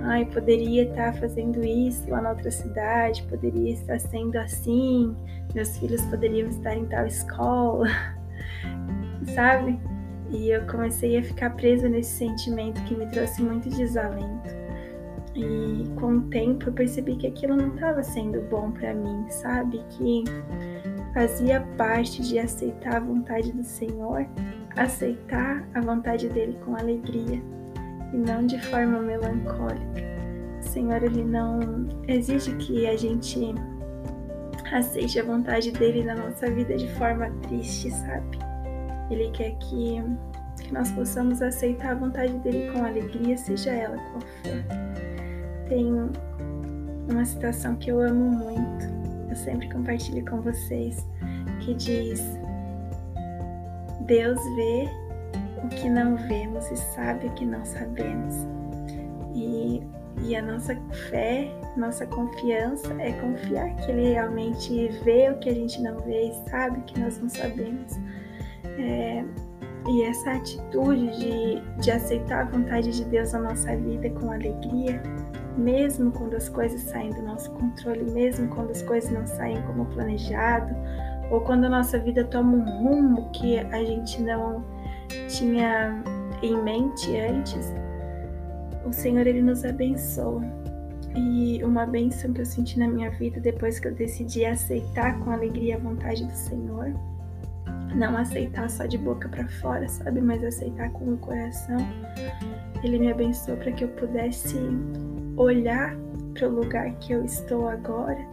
ai, 0.02 0.24
poderia 0.26 0.84
estar 0.84 1.14
fazendo 1.14 1.64
isso 1.64 2.08
lá 2.10 2.20
na 2.20 2.30
outra 2.30 2.50
cidade, 2.50 3.22
poderia 3.24 3.72
estar 3.72 3.98
sendo 3.98 4.36
assim, 4.36 5.14
meus 5.54 5.76
filhos 5.78 6.02
poderiam 6.06 6.48
estar 6.48 6.76
em 6.76 6.86
tal 6.86 7.06
escola, 7.06 7.86
sabe? 9.34 9.78
E 10.30 10.50
eu 10.50 10.66
comecei 10.66 11.18
a 11.18 11.22
ficar 11.22 11.50
presa 11.50 11.88
nesse 11.88 12.18
sentimento 12.18 12.82
que 12.84 12.94
me 12.94 13.06
trouxe 13.06 13.42
muito 13.42 13.68
desalento. 13.68 14.53
E 15.34 15.88
com 15.96 16.18
o 16.18 16.20
tempo 16.28 16.68
eu 16.68 16.72
percebi 16.72 17.16
que 17.16 17.26
aquilo 17.26 17.56
não 17.56 17.74
estava 17.74 18.02
sendo 18.02 18.40
bom 18.42 18.70
para 18.70 18.94
mim, 18.94 19.26
sabe? 19.28 19.82
Que 19.90 20.24
fazia 21.12 21.60
parte 21.76 22.22
de 22.22 22.38
aceitar 22.38 22.96
a 22.96 23.00
vontade 23.00 23.52
do 23.52 23.64
Senhor, 23.64 24.26
aceitar 24.76 25.68
a 25.74 25.80
vontade 25.80 26.28
dele 26.28 26.56
com 26.64 26.76
alegria 26.76 27.42
e 28.12 28.16
não 28.16 28.46
de 28.46 28.60
forma 28.66 29.00
melancólica. 29.00 30.14
O 30.60 30.62
Senhor 30.62 31.02
ele 31.02 31.24
não 31.24 31.88
exige 32.06 32.54
que 32.56 32.86
a 32.86 32.96
gente 32.96 33.54
aceite 34.72 35.20
a 35.20 35.24
vontade 35.24 35.70
dele 35.72 36.04
na 36.04 36.14
nossa 36.14 36.50
vida 36.50 36.76
de 36.76 36.88
forma 36.94 37.30
triste, 37.42 37.90
sabe? 37.90 38.38
Ele 39.10 39.30
quer 39.30 39.52
que, 39.58 40.02
que 40.62 40.72
nós 40.72 40.90
possamos 40.92 41.42
aceitar 41.42 41.92
a 41.92 41.94
vontade 41.94 42.32
dele 42.38 42.72
com 42.72 42.84
alegria, 42.84 43.36
seja 43.36 43.70
ela 43.70 43.96
qual 43.96 44.20
for 44.20 44.93
tem 45.74 46.08
uma 47.10 47.24
citação 47.24 47.74
que 47.74 47.90
eu 47.90 47.98
amo 47.98 48.30
muito, 48.30 48.86
eu 49.28 49.34
sempre 49.34 49.68
compartilho 49.68 50.24
com 50.24 50.40
vocês, 50.40 51.04
que 51.60 51.74
diz: 51.74 52.22
Deus 54.02 54.40
vê 54.54 54.88
o 55.64 55.68
que 55.68 55.90
não 55.90 56.16
vemos 56.28 56.70
e 56.70 56.76
sabe 56.76 57.26
o 57.26 57.32
que 57.32 57.44
não 57.44 57.64
sabemos. 57.64 58.36
E, 59.34 59.82
e 60.22 60.36
a 60.36 60.42
nossa 60.42 60.76
fé, 61.10 61.50
nossa 61.76 62.06
confiança 62.06 62.94
é 63.00 63.12
confiar 63.14 63.74
que 63.74 63.90
Ele 63.90 64.12
realmente 64.12 64.88
vê 65.02 65.28
o 65.28 65.38
que 65.40 65.50
a 65.50 65.54
gente 65.54 65.82
não 65.82 65.98
vê 66.02 66.28
e 66.28 66.50
sabe 66.50 66.78
o 66.78 66.82
que 66.82 67.00
nós 67.00 67.18
não 67.18 67.28
sabemos. 67.28 67.98
É, 68.78 69.24
e 69.88 70.02
essa 70.04 70.34
atitude 70.34 71.10
de, 71.18 71.80
de 71.80 71.90
aceitar 71.90 72.42
a 72.42 72.44
vontade 72.44 72.92
de 72.92 73.04
Deus 73.06 73.32
na 73.32 73.40
nossa 73.40 73.76
vida 73.76 74.08
com 74.10 74.30
alegria 74.30 75.02
mesmo 75.56 76.10
quando 76.10 76.34
as 76.34 76.48
coisas 76.48 76.80
saem 76.82 77.10
do 77.10 77.22
nosso 77.22 77.50
controle, 77.52 78.10
mesmo 78.10 78.48
quando 78.48 78.70
as 78.70 78.82
coisas 78.82 79.10
não 79.10 79.26
saem 79.26 79.62
como 79.62 79.86
planejado, 79.86 80.74
ou 81.30 81.40
quando 81.40 81.64
a 81.64 81.68
nossa 81.68 81.98
vida 81.98 82.24
toma 82.24 82.56
um 82.56 82.82
rumo 82.82 83.30
que 83.32 83.58
a 83.58 83.84
gente 83.84 84.20
não 84.20 84.64
tinha 85.28 86.02
em 86.42 86.56
mente 86.62 87.16
antes, 87.16 87.72
o 88.84 88.92
Senhor 88.92 89.26
ele 89.26 89.42
nos 89.42 89.64
abençoa. 89.64 90.42
E 91.16 91.62
uma 91.62 91.86
benção 91.86 92.32
que 92.32 92.40
eu 92.40 92.44
senti 92.44 92.78
na 92.78 92.88
minha 92.88 93.08
vida 93.10 93.40
depois 93.40 93.78
que 93.78 93.86
eu 93.86 93.94
decidi 93.94 94.44
aceitar 94.44 95.20
com 95.20 95.30
alegria 95.30 95.76
a 95.76 95.78
vontade 95.78 96.24
do 96.24 96.32
Senhor, 96.32 96.92
não 97.94 98.16
aceitar 98.16 98.68
só 98.68 98.84
de 98.84 98.98
boca 98.98 99.28
para 99.28 99.46
fora, 99.46 99.88
sabe, 99.88 100.20
mas 100.20 100.42
aceitar 100.42 100.90
com 100.90 101.12
o 101.12 101.16
coração. 101.16 101.78
Ele 102.82 102.98
me 102.98 103.12
abençoou 103.12 103.56
para 103.58 103.70
que 103.70 103.84
eu 103.84 103.88
pudesse 103.88 104.58
olhar 105.36 105.96
para 106.32 106.48
o 106.48 106.50
lugar 106.50 106.90
que 106.98 107.12
eu 107.12 107.24
estou 107.24 107.68
agora, 107.68 108.26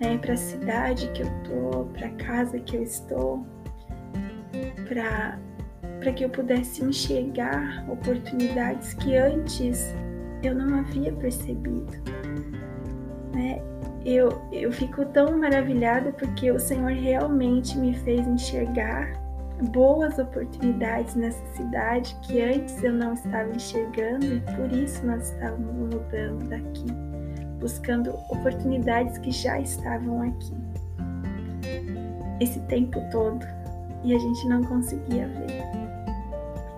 né, 0.00 0.18
para 0.18 0.34
a 0.34 0.36
cidade 0.36 1.10
que 1.12 1.22
eu 1.22 1.26
estou, 1.26 1.86
para 1.86 2.06
a 2.06 2.12
casa 2.12 2.58
que 2.60 2.76
eu 2.76 2.82
estou, 2.82 3.46
para 4.88 5.38
para 5.98 6.12
que 6.12 6.24
eu 6.24 6.30
pudesse 6.30 6.84
enxergar 6.84 7.84
oportunidades 7.90 8.94
que 8.94 9.16
antes 9.16 9.92
eu 10.44 10.54
não 10.54 10.78
havia 10.78 11.12
percebido. 11.12 11.92
Né? 13.34 13.60
Eu, 14.04 14.40
eu 14.52 14.70
fico 14.70 15.04
tão 15.06 15.36
maravilhada 15.36 16.12
porque 16.12 16.50
o 16.50 16.58
Senhor 16.60 16.92
realmente 16.92 17.76
me 17.76 17.94
fez 17.94 18.26
enxergar 18.26 19.12
boas 19.72 20.18
oportunidades 20.18 21.14
nessa 21.14 21.44
cidade 21.54 22.16
que 22.22 22.40
antes 22.40 22.82
eu 22.82 22.92
não 22.92 23.12
estava 23.12 23.50
enxergando 23.50 24.24
e 24.24 24.40
por 24.40 24.72
isso 24.72 25.04
nós 25.04 25.30
estávamos 25.30 25.94
mudando 25.94 26.48
daqui, 26.48 26.86
buscando 27.58 28.10
oportunidades 28.30 29.18
que 29.18 29.30
já 29.30 29.60
estavam 29.60 30.22
aqui. 30.22 30.54
Esse 32.40 32.60
tempo 32.66 33.00
todo 33.10 33.44
e 34.04 34.14
a 34.14 34.18
gente 34.18 34.48
não 34.48 34.62
conseguia 34.62 35.26
ver. 35.26 35.78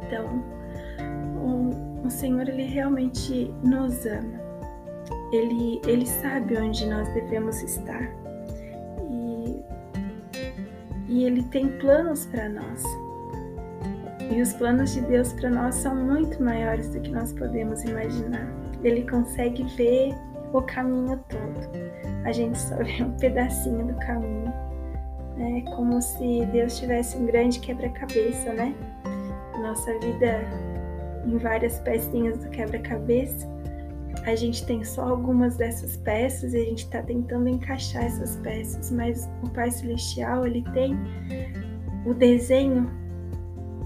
Então, 0.07 0.43
o, 1.37 2.07
o 2.07 2.11
Senhor 2.11 2.49
ele 2.49 2.65
realmente 2.65 3.55
nos 3.63 4.07
ama. 4.07 4.41
Ele, 5.33 5.81
ele 5.87 6.07
sabe 6.07 6.57
onde 6.57 6.87
nós 6.87 7.07
devemos 7.13 7.63
estar 7.63 8.11
e 11.11 11.25
Ele 11.25 11.43
tem 11.43 11.69
planos 11.79 12.25
para 12.27 12.49
nós. 12.49 12.83
E 14.31 14.41
os 14.41 14.53
planos 14.53 14.93
de 14.95 15.01
Deus 15.03 15.33
para 15.33 15.51
nós 15.51 15.75
são 15.75 15.95
muito 15.95 16.41
maiores 16.41 16.89
do 16.91 17.01
que 17.01 17.11
nós 17.11 17.33
podemos 17.33 17.83
imaginar. 17.83 18.47
Ele 18.85 19.03
consegue 19.11 19.65
ver 19.77 20.15
o 20.53 20.63
caminho 20.63 21.19
todo. 21.29 21.69
A 22.25 22.31
gente 22.31 22.57
só 22.57 22.77
vê 22.77 23.03
um 23.03 23.11
pedacinho 23.17 23.87
do 23.87 23.95
caminho. 23.99 24.53
É 25.37 25.61
como 25.75 26.01
se 26.01 26.47
Deus 26.53 26.79
tivesse 26.79 27.17
um 27.17 27.27
grande 27.27 27.59
quebra-cabeça, 27.59 28.53
né? 28.53 28.73
Nossa 29.61 29.93
vida 29.99 30.43
em 31.27 31.37
várias 31.39 31.81
pecinhas 31.81 32.39
do 32.39 32.49
quebra-cabeça 32.51 33.49
a 34.25 34.35
gente 34.35 34.67
tem 34.67 34.85
só 34.85 35.03
algumas 35.03 35.57
dessas 35.57 35.97
peças 35.97 36.53
e 36.53 36.59
a 36.59 36.65
gente 36.65 36.85
está 36.85 37.03
tentando 37.03 37.49
encaixar 37.49 38.05
essas 38.05 38.37
peças, 38.37 38.91
mas 38.91 39.29
o 39.43 39.51
Pai 39.51 39.71
Celestial 39.71 40.47
ele 40.47 40.63
tem 40.73 40.99
o 42.05 42.13
desenho, 42.13 42.91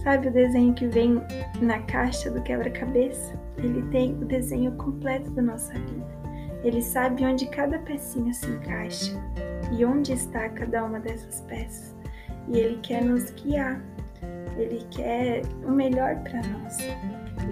sabe 0.03 0.29
o 0.29 0.33
desenho 0.33 0.75
que 0.75 0.87
vem 0.89 1.21
na 1.61 1.79
caixa 1.81 2.31
do 2.31 2.43
quebra-cabeça? 2.43 3.39
Ele 3.59 3.83
tem 3.91 4.13
o 4.15 4.25
desenho 4.25 4.73
completo 4.73 5.31
da 5.31 5.43
nossa 5.43 5.73
vida. 5.73 6.25
Ele 6.65 6.83
sabe 6.83 7.25
onde 7.25 7.47
cada 7.47 7.79
pecinha 7.81 8.33
se 8.33 8.47
encaixa 8.47 9.13
e 9.71 9.85
onde 9.85 10.13
está 10.13 10.49
cada 10.49 10.85
uma 10.85 10.99
dessas 10.99 11.43
peças. 11.43 11.95
E 12.49 12.59
ele 12.59 12.79
quer 12.83 13.05
nos 13.05 13.31
guiar. 13.31 13.81
Ele 14.57 14.85
quer 14.91 15.43
o 15.65 15.71
melhor 15.71 16.17
para 16.23 16.41
nós. 16.49 16.79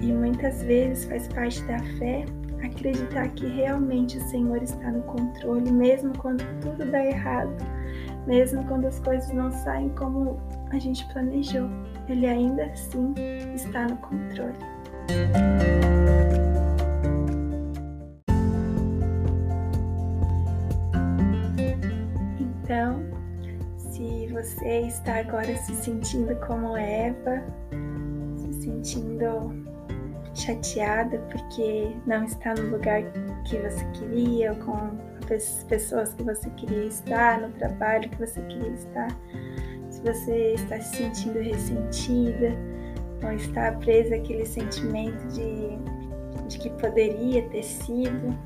E 0.00 0.12
muitas 0.12 0.62
vezes 0.62 1.04
faz 1.04 1.28
parte 1.28 1.62
da 1.64 1.78
fé 1.98 2.24
acreditar 2.62 3.29
que 3.31 3.46
realmente 3.46 4.18
o 4.18 4.20
Senhor 4.29 4.62
está 4.62 4.90
no 4.90 5.03
controle, 5.03 5.70
mesmo 5.70 6.16
quando 6.18 6.44
tudo 6.61 6.90
dá 6.90 7.05
errado, 7.05 7.55
mesmo 8.27 8.64
quando 8.66 8.87
as 8.87 8.98
coisas 9.01 9.31
não 9.33 9.51
saem 9.51 9.88
como 9.90 10.40
a 10.70 10.79
gente 10.79 11.05
planejou. 11.12 11.68
ele 12.09 12.27
ainda 12.27 12.64
assim 12.66 13.14
está 13.55 13.87
no 13.87 13.96
controle. 13.98 14.53
Então, 22.40 23.03
se 23.77 24.29
você 24.33 24.81
está 24.81 25.20
agora 25.20 25.55
se 25.57 25.75
sentindo 25.75 26.35
como 26.46 26.77
Eva, 26.77 27.42
se 28.37 28.62
sentindo 28.62 29.71
chateada 30.42 31.18
porque 31.31 31.94
não 32.07 32.24
está 32.24 32.55
no 32.55 32.70
lugar 32.70 33.02
que 33.44 33.57
você 33.59 33.85
queria, 33.92 34.55
com 34.57 34.98
as 35.33 35.64
pessoas 35.64 36.12
que 36.14 36.22
você 36.22 36.50
queria 36.50 36.85
estar, 36.85 37.40
no 37.40 37.50
trabalho 37.52 38.09
que 38.09 38.18
você 38.18 38.40
queria 38.42 38.72
estar, 38.72 39.09
se 39.88 40.02
você 40.02 40.55
está 40.55 40.81
se 40.81 40.96
sentindo 40.96 41.38
ressentida, 41.38 42.52
ou 43.22 43.33
está 43.33 43.72
presa 43.72 44.16
àquele 44.16 44.44
sentimento 44.44 45.24
de, 45.28 45.78
de 46.48 46.59
que 46.59 46.70
poderia 46.70 47.42
ter 47.48 47.62
sido 47.62 48.37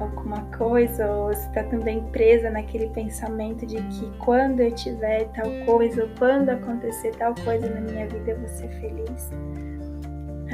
alguma 0.00 0.42
coisa, 0.56 1.06
ou 1.10 1.30
está 1.30 1.62
também 1.64 2.02
presa 2.06 2.50
naquele 2.50 2.88
pensamento 2.88 3.66
de 3.66 3.76
que 3.76 4.10
quando 4.18 4.60
eu 4.60 4.72
tiver 4.74 5.24
tal 5.34 5.46
coisa, 5.66 6.04
ou 6.04 6.08
quando 6.18 6.48
acontecer 6.48 7.14
tal 7.16 7.34
coisa 7.44 7.68
na 7.68 7.80
minha 7.80 8.06
vida, 8.08 8.32
eu 8.32 8.38
vou 8.38 8.48
ser 8.48 8.68
feliz. 8.80 9.30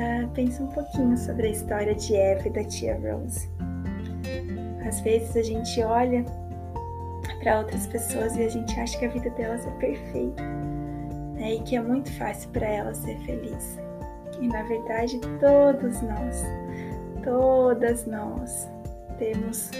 Uh, 0.00 0.26
pense 0.30 0.62
um 0.62 0.66
pouquinho 0.68 1.14
sobre 1.18 1.48
a 1.48 1.50
história 1.50 1.94
de 1.94 2.16
Eva 2.16 2.48
e 2.48 2.50
da 2.50 2.64
tia 2.64 2.98
Rose. 2.98 3.50
Às 4.86 4.98
vezes 5.02 5.36
a 5.36 5.42
gente 5.42 5.82
olha 5.82 6.24
para 7.42 7.58
outras 7.58 7.86
pessoas 7.86 8.34
e 8.36 8.44
a 8.44 8.48
gente 8.48 8.80
acha 8.80 8.98
que 8.98 9.04
a 9.04 9.10
vida 9.10 9.28
delas 9.30 9.66
é 9.66 9.70
perfeita 9.72 10.42
né? 11.34 11.56
e 11.56 11.60
que 11.60 11.76
é 11.76 11.82
muito 11.82 12.10
fácil 12.12 12.48
para 12.48 12.66
elas 12.66 12.96
ser 12.96 13.18
feliz. 13.26 13.78
E 14.40 14.48
na 14.48 14.62
verdade, 14.62 15.20
todos 15.38 16.00
nós, 16.00 16.44
todas 17.22 18.06
nós, 18.06 18.68
temos 19.18 19.70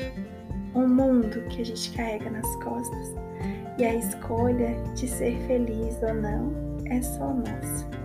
um 0.74 0.86
mundo 0.86 1.40
que 1.48 1.62
a 1.62 1.64
gente 1.64 1.92
carrega 1.92 2.28
nas 2.28 2.56
costas 2.56 3.14
e 3.78 3.84
a 3.84 3.94
escolha 3.94 4.74
de 4.94 5.08
ser 5.08 5.38
feliz 5.46 5.98
ou 6.02 6.12
não 6.12 6.52
é 6.90 7.00
só 7.00 7.32
nossa. 7.32 7.99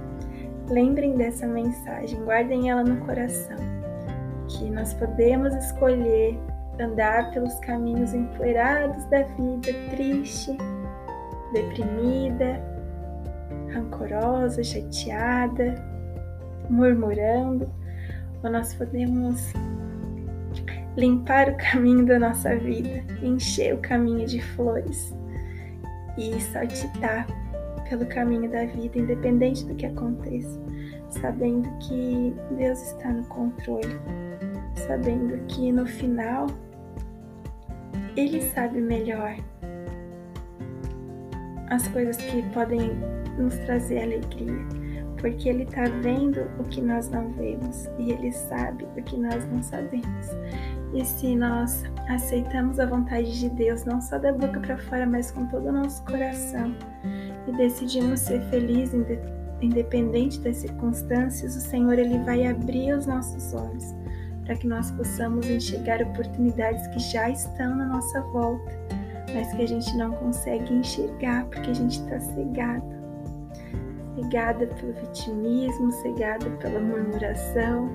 Lembrem 0.70 1.16
dessa 1.16 1.46
mensagem, 1.46 2.24
guardem 2.24 2.70
ela 2.70 2.84
no 2.84 2.98
coração, 3.06 3.58
que 4.48 4.70
nós 4.72 4.94
podemos 4.96 5.54
escolher 5.56 6.38
andar 6.80 7.32
pelos 7.32 7.54
caminhos 7.60 8.14
empoeirados 8.14 9.06
da 9.06 9.22
vida, 9.24 9.72
triste, 9.92 10.58
deprimida, 11.54 12.62
rancorosa, 13.72 14.64
chateada, 14.64 15.76
murmurando, 16.70 17.70
ou 18.44 18.50
nós 18.50 18.74
podemos 18.74 19.54
limpar 20.98 21.50
o 21.50 21.58
caminho 21.58 22.08
da 22.08 22.18
nossa 22.18 22.56
vida, 22.56 23.04
encher 23.22 23.76
o 23.76 23.78
caminho 23.78 24.26
de 24.26 24.42
flores 24.42 25.14
e 26.18 26.40
saltitar 26.42 27.28
pelo 27.90 28.06
caminho 28.08 28.50
da 28.50 28.66
vida, 28.66 29.00
independente 29.00 29.66
do 29.66 29.76
que 29.76 29.86
aconteça, 29.86 30.60
sabendo 31.10 31.70
que 31.80 32.36
Deus 32.58 32.82
está 32.82 33.10
no 33.10 33.24
controle, 33.26 34.00
sabendo 34.88 35.38
que 35.48 35.72
no 35.72 35.86
final 35.86 36.48
Ele 38.16 38.42
sabe 38.42 38.82
melhor 38.82 39.36
as 41.70 41.88
coisas 41.90 42.18
que 42.18 42.42
podem 42.54 42.92
nos 43.38 43.56
trazer 43.60 44.04
alegria, 44.04 44.54
porque 45.20 45.50
Ele 45.50 45.64
está 45.64 45.84
vendo 46.02 46.42
o 46.60 46.64
que 46.66 46.82
nós 46.82 47.10
não 47.10 47.30
vemos 47.34 47.90
e 47.98 48.12
Ele 48.12 48.32
sabe 48.32 48.86
o 48.98 49.04
que 49.04 49.18
nós 49.18 49.46
não 49.52 49.62
sabemos. 49.62 50.30
E 50.94 51.04
se 51.04 51.36
nós 51.36 51.84
aceitamos 52.08 52.80
a 52.80 52.86
vontade 52.86 53.38
de 53.40 53.50
Deus, 53.50 53.84
não 53.84 54.00
só 54.00 54.18
da 54.18 54.32
boca 54.32 54.60
para 54.60 54.78
fora, 54.78 55.06
mas 55.06 55.32
com 55.32 55.46
todo 55.48 55.68
o 55.68 55.72
nosso 55.72 56.04
coração, 56.06 56.74
e 57.48 57.52
decidimos 57.52 58.22
ser 58.22 58.42
felizes, 58.50 59.06
independente 59.62 60.40
das 60.40 60.58
circunstâncias, 60.58 61.56
o 61.56 61.62
Senhor 61.62 61.98
ele 61.98 62.20
vai 62.20 62.46
abrir 62.46 62.94
os 62.94 63.06
nossos 63.06 63.54
olhos 63.54 63.94
para 64.46 64.56
que 64.56 64.68
nós 64.68 64.92
possamos 64.92 65.50
enxergar 65.50 66.02
oportunidades 66.02 66.86
que 66.88 67.00
já 67.00 67.30
estão 67.30 67.76
na 67.76 67.86
nossa 67.86 68.22
volta, 68.22 68.72
mas 69.34 69.52
que 69.54 69.64
a 69.64 69.68
gente 69.68 69.98
não 69.98 70.12
consegue 70.12 70.72
enxergar 70.72 71.46
porque 71.46 71.72
a 71.72 71.74
gente 71.74 72.00
está 72.00 72.20
cegado. 72.20 72.96
Cegada 74.16 74.68
pelo 74.68 74.94
vitimismo, 74.94 75.92
cegada 75.92 76.50
pela 76.52 76.80
murmuração, 76.80 77.90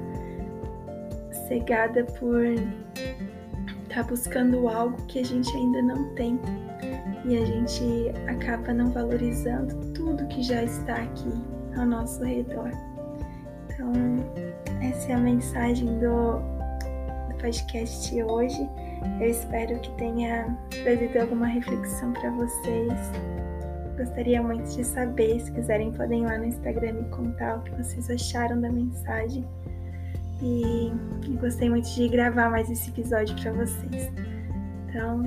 cegada 1.48 2.04
por 2.04 2.44
estar 2.44 2.68
tá 3.88 4.02
buscando 4.02 4.68
algo 4.68 4.96
que 5.06 5.20
a 5.20 5.24
gente 5.24 5.50
ainda 5.56 5.80
não 5.80 6.14
tem 6.14 6.38
e 7.24 7.36
a 7.36 7.44
gente 7.44 8.12
acaba 8.28 8.72
não 8.72 8.90
valorizando 8.90 9.74
tudo 9.92 10.26
que 10.28 10.42
já 10.42 10.62
está 10.62 10.94
aqui 10.96 11.32
ao 11.76 11.86
nosso 11.86 12.22
redor. 12.24 12.70
Então, 13.68 13.92
essa 14.82 15.12
é 15.12 15.14
a 15.14 15.18
mensagem 15.18 15.86
do, 15.98 16.38
do 17.28 17.38
podcast 17.40 18.10
de 18.10 18.22
hoje. 18.22 18.68
Eu 19.20 19.28
espero 19.28 19.78
que 19.80 19.90
tenha 19.96 20.56
trazido 20.82 21.20
alguma 21.20 21.46
reflexão 21.46 22.12
para 22.12 22.30
vocês. 22.30 22.92
Gostaria 23.96 24.42
muito 24.42 24.64
de 24.70 24.82
saber, 24.84 25.40
se 25.40 25.52
quiserem, 25.52 25.92
podem 25.92 26.22
ir 26.22 26.26
lá 26.26 26.38
no 26.38 26.46
Instagram 26.46 26.92
me 26.94 27.08
contar 27.10 27.58
o 27.58 27.62
que 27.62 27.70
vocês 27.72 28.10
acharam 28.10 28.60
da 28.60 28.70
mensagem. 28.70 29.46
E, 30.42 30.90
gostei 31.38 31.68
muito 31.68 31.88
de 31.90 32.08
gravar 32.08 32.50
mais 32.50 32.70
esse 32.70 32.88
episódio 32.90 33.36
para 33.42 33.52
vocês. 33.52 34.10
Então, 34.88 35.22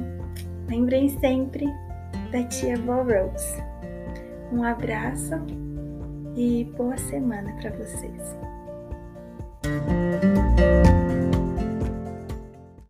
Lembrem 0.67 1.09
sempre 1.19 1.65
da 2.31 2.43
tia 2.45 2.77
Vó 2.77 3.03
Rose. 3.03 3.61
Um 4.51 4.63
abraço 4.63 5.35
e 6.35 6.63
boa 6.77 6.97
semana 6.97 7.53
para 7.61 7.71
vocês. 7.71 8.37